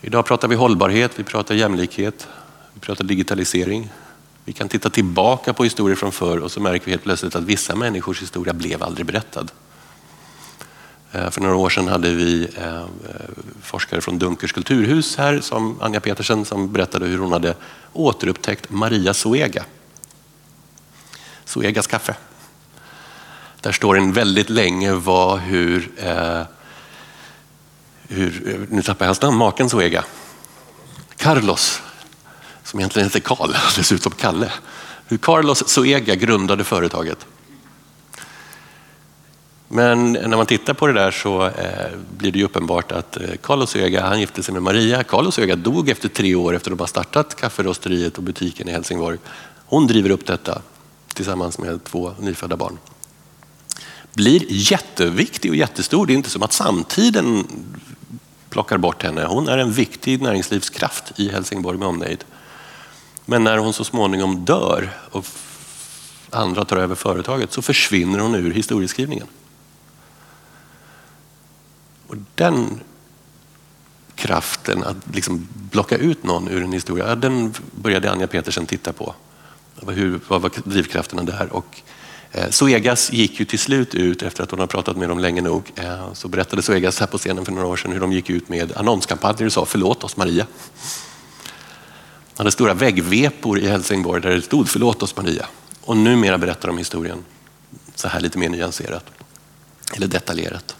Idag 0.00 0.26
pratar 0.26 0.48
vi 0.48 0.54
hållbarhet, 0.54 1.12
vi 1.16 1.24
pratar 1.24 1.54
jämlikhet, 1.54 2.28
vi 2.74 2.80
pratar 2.80 3.04
digitalisering. 3.04 3.90
Vi 4.44 4.52
kan 4.52 4.68
titta 4.68 4.90
tillbaka 4.90 5.52
på 5.52 5.64
historier 5.64 5.96
från 5.96 6.12
förr 6.12 6.38
och 6.38 6.52
så 6.52 6.60
märker 6.60 6.84
vi 6.84 6.90
helt 6.90 7.04
plötsligt 7.04 7.34
att 7.34 7.44
vissa 7.44 7.76
människors 7.76 8.22
historia 8.22 8.54
blev 8.54 8.82
aldrig 8.82 9.06
berättad. 9.06 9.46
Eh, 11.12 11.30
för 11.30 11.40
några 11.40 11.56
år 11.56 11.70
sedan 11.70 11.88
hade 11.88 12.10
vi 12.10 12.48
eh, 12.58 12.84
forskare 13.62 14.00
från 14.00 14.18
Dunkers 14.18 14.52
kulturhus 14.52 15.16
här, 15.16 15.40
som 15.40 15.82
Anja 15.82 16.00
Petersen, 16.00 16.44
som 16.44 16.72
berättade 16.72 17.06
hur 17.06 17.18
hon 17.18 17.32
hade 17.32 17.54
återupptäckt 17.92 18.70
Maria 18.70 19.14
Zoega. 19.14 19.64
Zoegas 21.44 21.86
kaffe. 21.86 22.14
Där 23.60 23.72
står 23.72 23.98
en 23.98 24.12
väldigt 24.12 24.50
länge 24.50 24.92
var 24.92 25.38
hur, 25.38 25.90
eh, 25.96 26.42
hur 28.08 28.48
eh, 28.48 28.60
nu 28.68 28.82
tappar 28.82 29.04
jag 29.04 29.08
hans 29.08 29.22
namn, 29.22 29.36
maken 29.36 29.68
Zoega. 29.68 30.04
Carlos, 31.16 31.82
som 32.64 32.80
egentligen 32.80 33.08
heter 33.08 33.20
Karl, 33.20 33.52
dessutom 33.76 34.12
Kalle. 34.12 34.52
Hur 35.06 35.18
Carlos 35.18 35.68
Zoega 35.68 36.14
grundade 36.14 36.64
företaget. 36.64 37.26
Men 39.74 40.12
när 40.12 40.36
man 40.36 40.46
tittar 40.46 40.74
på 40.74 40.86
det 40.86 40.92
där 40.92 41.10
så 41.10 41.46
eh, 41.46 41.98
blir 42.16 42.32
det 42.32 42.38
ju 42.38 42.44
uppenbart 42.44 42.92
att 42.92 43.16
eh, 43.16 43.22
Carlos 43.42 43.76
Öga, 43.76 44.06
han 44.06 44.20
gifte 44.20 44.42
sig 44.42 44.54
med 44.54 44.62
Maria. 44.62 45.04
Carlos 45.04 45.38
Öga 45.38 45.56
dog 45.56 45.88
efter 45.88 46.08
tre 46.08 46.34
år 46.34 46.54
efter 46.54 46.70
att 46.70 46.78
de 46.78 46.82
har 46.82 46.88
startat 46.88 47.34
kafferosteriet 47.34 48.18
och 48.18 48.22
butiken 48.22 48.68
i 48.68 48.72
Helsingborg. 48.72 49.18
Hon 49.66 49.86
driver 49.86 50.10
upp 50.10 50.26
detta 50.26 50.62
tillsammans 51.14 51.58
med 51.58 51.84
två 51.84 52.14
nyfödda 52.20 52.56
barn. 52.56 52.78
Blir 54.14 54.44
jätteviktig 54.48 55.50
och 55.50 55.56
jättestor. 55.56 56.06
Det 56.06 56.12
är 56.12 56.14
inte 56.14 56.30
som 56.30 56.42
att 56.42 56.52
samtiden 56.52 57.46
plockar 58.50 58.78
bort 58.78 59.02
henne. 59.02 59.24
Hon 59.24 59.48
är 59.48 59.58
en 59.58 59.72
viktig 59.72 60.22
näringslivskraft 60.22 61.12
i 61.16 61.28
Helsingborg 61.28 61.78
med 61.78 61.88
omnejd. 61.88 62.24
Men 63.24 63.44
när 63.44 63.58
hon 63.58 63.72
så 63.72 63.84
småningom 63.84 64.44
dör 64.44 64.90
och 65.10 65.26
andra 66.30 66.64
tar 66.64 66.76
över 66.76 66.94
företaget 66.94 67.52
så 67.52 67.62
försvinner 67.62 68.18
hon 68.18 68.34
ur 68.34 68.50
historieskrivningen. 68.54 69.26
Och 72.12 72.18
den 72.34 72.80
kraften 74.14 74.84
att 74.84 74.96
liksom 75.14 75.48
blocka 75.52 75.96
ut 75.96 76.24
någon 76.24 76.48
ur 76.48 76.62
en 76.62 76.72
historia, 76.72 77.14
den 77.14 77.54
började 77.70 78.10
Anja 78.10 78.26
Petersen 78.26 78.66
titta 78.66 78.92
på. 78.92 79.14
Hur, 79.86 80.20
vad 80.28 80.42
var 80.42 80.50
drivkrafterna 80.64 81.22
där? 81.22 81.52
Och 81.52 81.80
eh, 82.32 82.50
Zoegas 82.50 83.12
gick 83.12 83.40
ju 83.40 83.46
till 83.46 83.58
slut 83.58 83.94
ut 83.94 84.22
efter 84.22 84.42
att 84.42 84.50
hon 84.50 84.60
har 84.60 84.66
pratat 84.66 84.96
med 84.96 85.08
dem 85.08 85.18
länge 85.18 85.40
nog. 85.40 85.72
Eh, 85.74 86.12
så 86.12 86.28
berättade 86.28 86.62
Zoegas 86.62 87.00
här 87.00 87.06
på 87.06 87.18
scenen 87.18 87.44
för 87.44 87.52
några 87.52 87.66
år 87.66 87.76
sedan 87.76 87.92
hur 87.92 88.00
de 88.00 88.12
gick 88.12 88.30
ut 88.30 88.48
med 88.48 88.72
annonskampanjer 88.76 89.46
och 89.46 89.52
sa 89.52 89.64
förlåt 89.64 90.04
oss 90.04 90.16
Maria. 90.16 90.46
De 92.34 92.40
hade 92.40 92.50
stora 92.50 92.74
väggvepor 92.74 93.58
i 93.58 93.68
Helsingborg 93.68 94.22
där 94.22 94.30
det 94.30 94.42
stod 94.42 94.68
förlåt 94.68 95.02
oss 95.02 95.16
Maria. 95.16 95.46
Och 95.80 95.96
numera 95.96 96.38
berättar 96.38 96.68
de 96.68 96.78
historien 96.78 97.24
så 97.94 98.08
här 98.08 98.20
lite 98.20 98.38
mer 98.38 98.48
nyanserat. 98.48 99.04
Eller 99.94 100.06
detaljerat. 100.06 100.76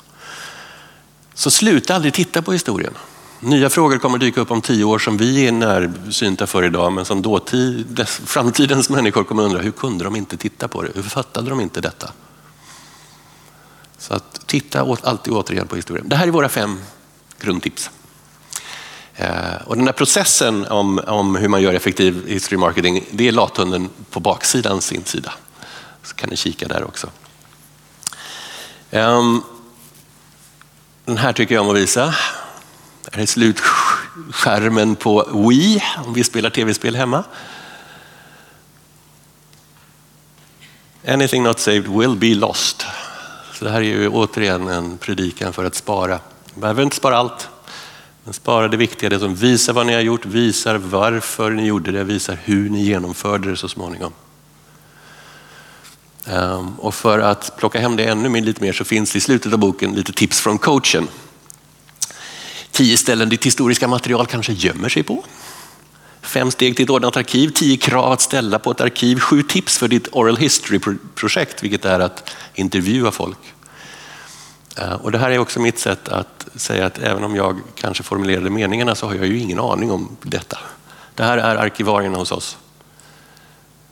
Så 1.34 1.50
sluta 1.50 1.94
aldrig 1.94 2.14
titta 2.14 2.42
på 2.42 2.52
historien. 2.52 2.94
Nya 3.40 3.70
frågor 3.70 3.98
kommer 3.98 4.18
dyka 4.18 4.40
upp 4.40 4.50
om 4.50 4.60
tio 4.60 4.84
år 4.84 4.98
som 4.98 5.16
vi 5.16 5.46
är 5.46 5.52
närsynta 5.52 6.46
för 6.46 6.64
idag 6.64 6.92
men 6.92 7.04
som 7.04 7.22
dåtid, 7.22 8.06
framtidens 8.06 8.90
människor 8.90 9.24
kommer 9.24 9.42
undra 9.42 9.58
hur 9.58 9.70
kunde 9.70 10.04
de 10.04 10.16
inte 10.16 10.36
titta 10.36 10.68
på 10.68 10.82
det? 10.82 10.90
Hur 10.94 11.02
fattade 11.02 11.50
de 11.50 11.60
inte 11.60 11.80
detta? 11.80 12.12
Så 13.98 14.14
att 14.14 14.46
titta 14.46 14.96
alltid 15.02 15.32
återigen 15.32 15.66
på 15.66 15.76
historien. 15.76 16.08
Det 16.08 16.16
här 16.16 16.26
är 16.26 16.30
våra 16.30 16.48
fem 16.48 16.80
grundtips. 17.40 17.90
Eh, 19.14 19.54
och 19.66 19.76
den 19.76 19.86
här 19.86 19.92
processen 19.92 20.66
om, 20.66 21.00
om 21.06 21.36
hur 21.36 21.48
man 21.48 21.62
gör 21.62 21.74
effektiv 21.74 22.26
history 22.26 22.58
marketing, 22.58 23.04
det 23.10 23.28
är 23.28 23.32
lathunden 23.32 23.90
på 24.10 24.20
baksidan 24.20 24.80
sin 24.80 25.04
sida. 25.04 25.32
Så 26.02 26.14
kan 26.14 26.30
ni 26.30 26.36
kika 26.36 26.68
där 26.68 26.84
också. 26.84 27.10
Um, 28.90 29.42
den 31.04 31.16
här 31.16 31.32
tycker 31.32 31.54
jag 31.54 31.64
om 31.64 31.70
att 31.70 31.76
visa. 31.76 32.14
Det 33.04 33.14
här 33.16 33.22
är 33.22 33.26
slutskärmen 33.26 34.96
på 34.96 35.46
Wii 35.48 35.82
om 36.06 36.14
vi 36.14 36.24
spelar 36.24 36.50
tv-spel 36.50 36.96
hemma. 36.96 37.24
Anything 41.08 41.42
not 41.42 41.58
saved 41.58 41.88
will 41.88 42.16
be 42.16 42.34
lost. 42.34 42.86
Så 43.52 43.64
det 43.64 43.70
här 43.70 43.78
är 43.78 43.84
ju 43.84 44.08
återigen 44.08 44.68
en 44.68 44.98
predikan 44.98 45.52
för 45.52 45.64
att 45.64 45.74
spara. 45.74 46.20
Man 46.54 46.60
behöver 46.60 46.82
inte 46.82 46.96
spara 46.96 47.16
allt, 47.16 47.48
men 48.24 48.34
spara 48.34 48.68
det 48.68 48.76
viktiga, 48.76 49.10
det 49.10 49.18
som 49.18 49.34
visar 49.34 49.72
vad 49.72 49.86
ni 49.86 49.92
har 49.92 50.00
gjort, 50.00 50.24
visar 50.24 50.76
varför 50.76 51.50
ni 51.50 51.66
gjorde 51.66 51.92
det, 51.92 52.04
visar 52.04 52.38
hur 52.44 52.70
ni 52.70 52.82
genomförde 52.82 53.50
det 53.50 53.56
så 53.56 53.68
småningom. 53.68 54.12
Ehm, 56.26 56.74
och 56.74 56.94
för 56.94 57.18
att 57.18 57.56
plocka 57.56 57.80
hem 57.80 57.96
det 57.96 58.04
ännu 58.04 58.40
lite 58.40 58.62
mer 58.62 58.72
så 58.72 58.84
finns 58.84 59.12
det 59.12 59.18
i 59.18 59.20
slutet 59.20 59.52
av 59.52 59.58
boken 59.58 59.92
lite 59.92 60.12
tips 60.12 60.40
från 60.40 60.58
coachen. 60.58 61.08
Tio 62.70 62.96
ställen 62.96 63.28
ditt 63.28 63.46
historiska 63.46 63.88
material 63.88 64.26
kanske 64.26 64.52
gömmer 64.52 64.88
sig 64.88 65.02
på. 65.02 65.24
Fem 66.20 66.50
steg 66.50 66.76
till 66.76 66.84
ett 66.84 66.90
ordnat 66.90 67.16
arkiv, 67.16 67.48
tio 67.48 67.76
krav 67.76 68.12
att 68.12 68.20
ställa 68.20 68.58
på 68.58 68.70
ett 68.70 68.80
arkiv, 68.80 69.18
sju 69.18 69.42
tips 69.42 69.78
för 69.78 69.88
ditt 69.88 70.08
oral 70.12 70.36
history-projekt, 70.36 71.62
vilket 71.62 71.84
är 71.84 72.00
att 72.00 72.30
intervjua 72.54 73.10
folk. 73.10 73.38
Ehm, 74.76 74.96
och 74.96 75.12
det 75.12 75.18
här 75.18 75.30
är 75.30 75.38
också 75.38 75.60
mitt 75.60 75.78
sätt 75.78 76.08
att 76.08 76.48
säga 76.54 76.86
att 76.86 76.98
även 76.98 77.24
om 77.24 77.36
jag 77.36 77.60
kanske 77.74 78.02
formulerade 78.02 78.50
meningarna 78.50 78.94
så 78.94 79.06
har 79.06 79.14
jag 79.14 79.26
ju 79.26 79.38
ingen 79.38 79.58
aning 79.58 79.90
om 79.90 80.16
detta. 80.22 80.58
Det 81.14 81.24
här 81.24 81.38
är 81.38 81.56
arkivarierna 81.56 82.18
hos 82.18 82.32
oss. 82.32 82.56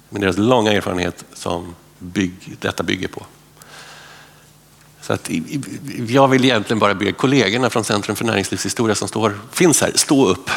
Med 0.08 0.22
deras 0.22 0.38
långa 0.38 0.72
erfarenhet 0.72 1.24
som 1.34 1.74
bygg, 2.00 2.56
detta 2.60 2.82
bygger 2.82 3.08
på. 3.08 3.26
Så 5.00 5.12
att, 5.12 5.30
jag 6.08 6.28
vill 6.28 6.44
egentligen 6.44 6.78
bara 6.78 6.94
be 6.94 7.12
kollegorna 7.12 7.70
från 7.70 7.84
Centrum 7.84 8.16
för 8.16 8.24
näringslivshistoria 8.24 8.94
som 8.94 9.08
står, 9.08 9.38
finns 9.52 9.80
här, 9.80 9.92
stå 9.94 10.26
upp. 10.26 10.50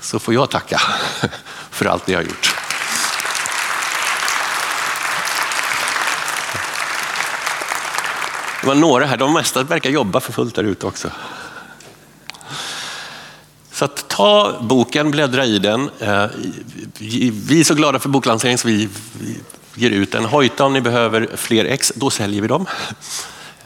Så 0.00 0.18
får 0.18 0.34
jag 0.34 0.50
tacka 0.50 0.80
för 1.70 1.86
allt 1.86 2.06
ni 2.06 2.14
har 2.14 2.22
gjort. 2.22 2.54
Det 8.60 8.66
var 8.66 8.74
några 8.74 9.06
här, 9.06 9.16
de 9.16 9.32
mesta 9.32 9.62
verkar 9.62 9.90
jobba 9.90 10.20
för 10.20 10.32
fullt 10.32 10.54
där 10.54 10.64
ute 10.64 10.86
också. 10.86 11.10
Så 13.72 13.84
att 13.84 14.08
ta 14.08 14.58
boken, 14.60 15.10
bläddra 15.10 15.44
i 15.44 15.58
den. 15.58 15.90
Eh, 15.98 16.26
vi 16.98 17.60
är 17.60 17.64
så 17.64 17.74
glada 17.74 17.98
för 17.98 18.08
boklanseringen 18.08 18.58
så 18.58 18.68
vi 18.68 18.88
ger 19.74 19.90
ut 19.90 20.14
en 20.14 20.24
Hojta 20.24 20.64
om 20.64 20.72
ni 20.72 20.80
behöver 20.80 21.28
fler 21.36 21.64
ex, 21.64 21.92
då 21.96 22.10
säljer 22.10 22.42
vi 22.42 22.48
dem. 22.48 22.66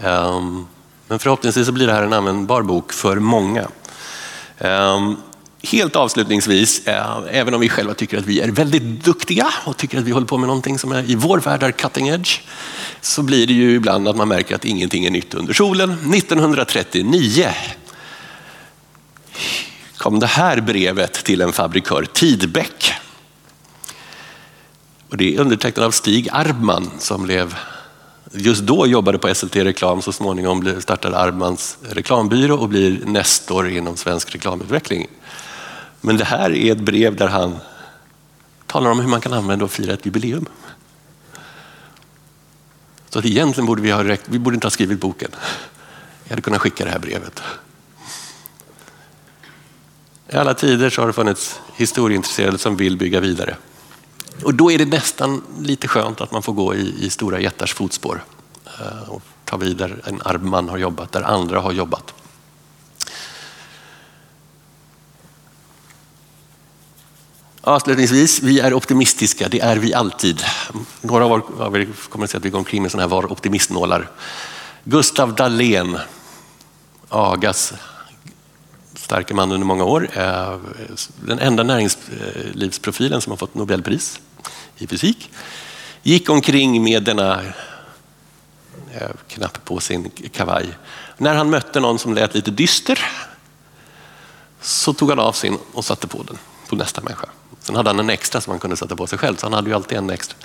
Ehm, 0.03 0.67
men 1.09 1.19
förhoppningsvis 1.19 1.67
så 1.67 1.73
blir 1.73 1.87
det 1.87 1.93
här 1.93 2.03
en 2.03 2.13
användbar 2.13 2.63
bok 2.63 2.93
för 2.93 3.17
många. 3.17 3.69
Ehm, 4.59 5.17
helt 5.63 5.97
avslutningsvis, 5.97 6.87
eh, 6.87 7.19
även 7.31 7.55
om 7.55 7.61
vi 7.61 7.69
själva 7.69 7.95
tycker 7.95 8.19
att 8.19 8.27
vi 8.27 8.41
är 8.41 8.49
väldigt 8.49 9.05
duktiga 9.05 9.49
och 9.65 9.77
tycker 9.77 9.99
att 9.99 10.05
vi 10.05 10.11
håller 10.11 10.27
på 10.27 10.39
med 10.39 10.47
någonting 10.47 10.79
som 10.79 10.93
är 10.93 11.11
i 11.11 11.15
vår 11.15 11.39
värld 11.39 11.63
är 11.63 11.71
cutting 11.71 12.09
edge, 12.09 12.41
så 13.01 13.23
blir 13.23 13.47
det 13.47 13.53
ju 13.53 13.75
ibland 13.75 14.09
att 14.09 14.17
man 14.17 14.29
märker 14.29 14.55
att 14.55 14.65
ingenting 14.65 15.05
är 15.05 15.11
nytt 15.11 15.35
under 15.35 15.53
solen. 15.53 15.91
1939 15.91 17.49
kom 19.97 20.21
det 20.21 20.27
här 20.27 20.61
brevet 20.61 21.13
till 21.13 21.41
en 21.41 21.53
fabrikör, 21.53 22.07
Tidbeck. 22.13 22.93
Och 25.15 25.19
det 25.19 25.35
är 25.35 25.41
undertecknat 25.41 25.87
av 25.87 25.91
Stig 25.91 26.29
Arbman 26.33 26.91
som 26.99 27.23
blev, 27.23 27.57
just 28.33 28.63
då 28.63 28.87
jobbade 28.87 29.19
på 29.19 29.35
SLT 29.35 29.57
Reklam, 29.57 30.03
så 30.03 30.13
småningom 30.13 30.81
startade 30.81 31.19
Arbmans 31.19 31.79
reklambyrå 31.83 32.57
och 32.57 32.69
blir 32.69 33.07
nestor 33.07 33.69
inom 33.69 33.97
svensk 33.97 34.35
reklamutveckling. 34.35 35.07
Men 36.01 36.17
det 36.17 36.25
här 36.25 36.51
är 36.51 36.73
ett 36.73 36.81
brev 36.81 37.17
där 37.17 37.29
han 37.29 37.57
talar 38.67 38.91
om 38.91 39.01
hur 39.01 39.09
man 39.09 39.21
kan 39.21 39.33
använda 39.33 39.65
och 39.65 39.71
fira 39.71 39.93
ett 39.93 40.07
jubileum. 40.07 40.47
Så 43.09 43.19
att 43.19 43.25
egentligen 43.25 43.67
borde 43.67 43.83
vi 43.83 43.91
ha 43.91 44.05
räckt, 44.05 44.25
vi 44.29 44.39
borde 44.39 44.55
inte 44.55 44.67
ha 44.67 44.71
skrivit 44.71 45.01
boken. 45.01 45.31
Jag 46.25 46.31
hade 46.31 46.43
kunnat 46.43 46.61
skicka 46.61 46.85
det 46.85 46.91
här 46.91 46.99
brevet. 46.99 47.43
I 50.29 50.37
alla 50.37 50.55
tider 50.55 50.91
så 50.91 51.03
har 51.03 51.07
det 51.07 51.13
funnits 51.13 51.61
historieintresserade 51.77 52.59
som 52.59 52.77
vill 52.77 52.97
bygga 52.97 53.21
vidare. 53.21 53.57
Och 54.43 54.55
då 54.55 54.73
är 54.73 54.79
det 54.79 54.85
nästan 54.85 55.43
lite 55.61 55.89
skönt 55.89 56.21
att 56.21 56.33
man 56.33 56.43
får 56.43 56.53
gå 56.53 56.75
i, 56.75 56.95
i 57.01 57.11
stora 57.11 57.41
jättars 57.41 57.75
fotspår 57.75 58.25
eh, 58.81 59.09
och 59.09 59.23
ta 59.45 59.57
vid 59.57 59.77
där 59.77 60.03
en 60.05 60.23
arm 60.25 60.51
man 60.51 60.69
har 60.69 60.79
jobbat, 60.79 61.13
där 61.13 61.23
andra 61.23 61.61
har 61.61 61.73
jobbat. 61.73 62.15
Avslutningsvis, 67.61 68.43
vi 68.43 68.61
är 68.61 68.75
optimistiska, 68.75 69.49
det 69.49 69.61
är 69.61 69.77
vi 69.77 69.95
alltid. 69.95 70.43
Några 71.01 71.25
av 71.25 71.77
er 71.77 71.89
kommer 72.09 72.25
att 72.25 72.31
säga 72.31 72.39
att 72.39 72.45
vi 72.45 72.51
går 72.51 72.59
omkring 72.59 72.83
med 72.83 72.91
sådana 72.91 73.09
här 73.09 73.17
var 73.17 73.33
optimistnålar. 73.33 74.11
Gustav 74.85 75.35
Dahlén, 75.35 75.99
Agas 77.09 77.73
starka 79.05 79.35
man 79.35 79.53
under 79.53 79.67
många 79.67 79.85
år. 79.85 80.09
Eh, 80.15 80.59
den 81.17 81.39
enda 81.39 81.63
näringslivsprofilen 81.63 83.21
som 83.21 83.31
har 83.31 83.37
fått 83.37 83.55
Nobelpris 83.55 84.21
i 84.79 84.87
fysik. 84.87 85.31
Gick 86.03 86.31
omkring 86.31 86.83
med 86.83 87.03
denna 87.03 87.43
eh, 88.93 89.11
knapp 89.29 89.65
på 89.65 89.81
sin 89.81 90.11
kavaj. 90.11 90.69
När 91.19 91.35
han 91.35 91.51
mötte 91.51 91.81
någon 91.81 91.99
som 91.99 92.15
lät 92.15 92.35
lite 92.35 92.51
dyster 92.51 92.99
så 94.61 94.93
tog 94.93 95.11
han 95.11 95.19
av 95.19 95.33
sin 95.33 95.59
och 95.73 95.85
satte 95.85 96.07
på 96.07 96.23
den 96.23 96.39
på 96.69 96.77
nästa 96.77 97.01
människa. 97.01 97.29
Sen 97.61 97.77
hade 97.77 97.89
han 97.91 98.01
en 98.01 98.11
extra 98.11 98.41
som 98.41 98.51
han 98.51 98.61
kunde 98.61 98.77
sätta 98.77 98.97
på 98.97 99.07
sig 99.07 99.19
själv, 99.19 99.37
så 99.37 99.47
han 99.47 99.53
hade 99.53 99.69
ju 99.69 99.75
alltid 99.75 99.99
en 99.99 100.11
extra. 100.11 100.37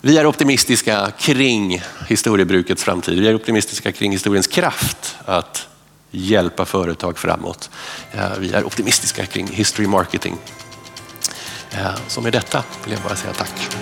Vi 0.00 0.18
är 0.18 0.26
optimistiska 0.26 1.12
kring 1.18 1.82
historiebrukets 2.08 2.84
framtid. 2.84 3.20
Vi 3.20 3.28
är 3.28 3.34
optimistiska 3.34 3.92
kring 3.92 4.12
historiens 4.12 4.46
kraft 4.46 5.16
att 5.24 5.68
hjälpa 6.12 6.64
företag 6.64 7.18
framåt. 7.18 7.70
Eh, 8.12 8.38
vi 8.38 8.52
är 8.52 8.64
optimistiska 8.64 9.26
kring 9.26 9.46
history 9.46 9.86
marketing. 9.86 10.36
Eh, 11.70 11.94
så 12.08 12.20
med 12.20 12.32
detta 12.32 12.64
vill 12.84 12.92
jag 12.92 13.02
bara 13.02 13.16
säga 13.16 13.32
tack. 13.32 13.76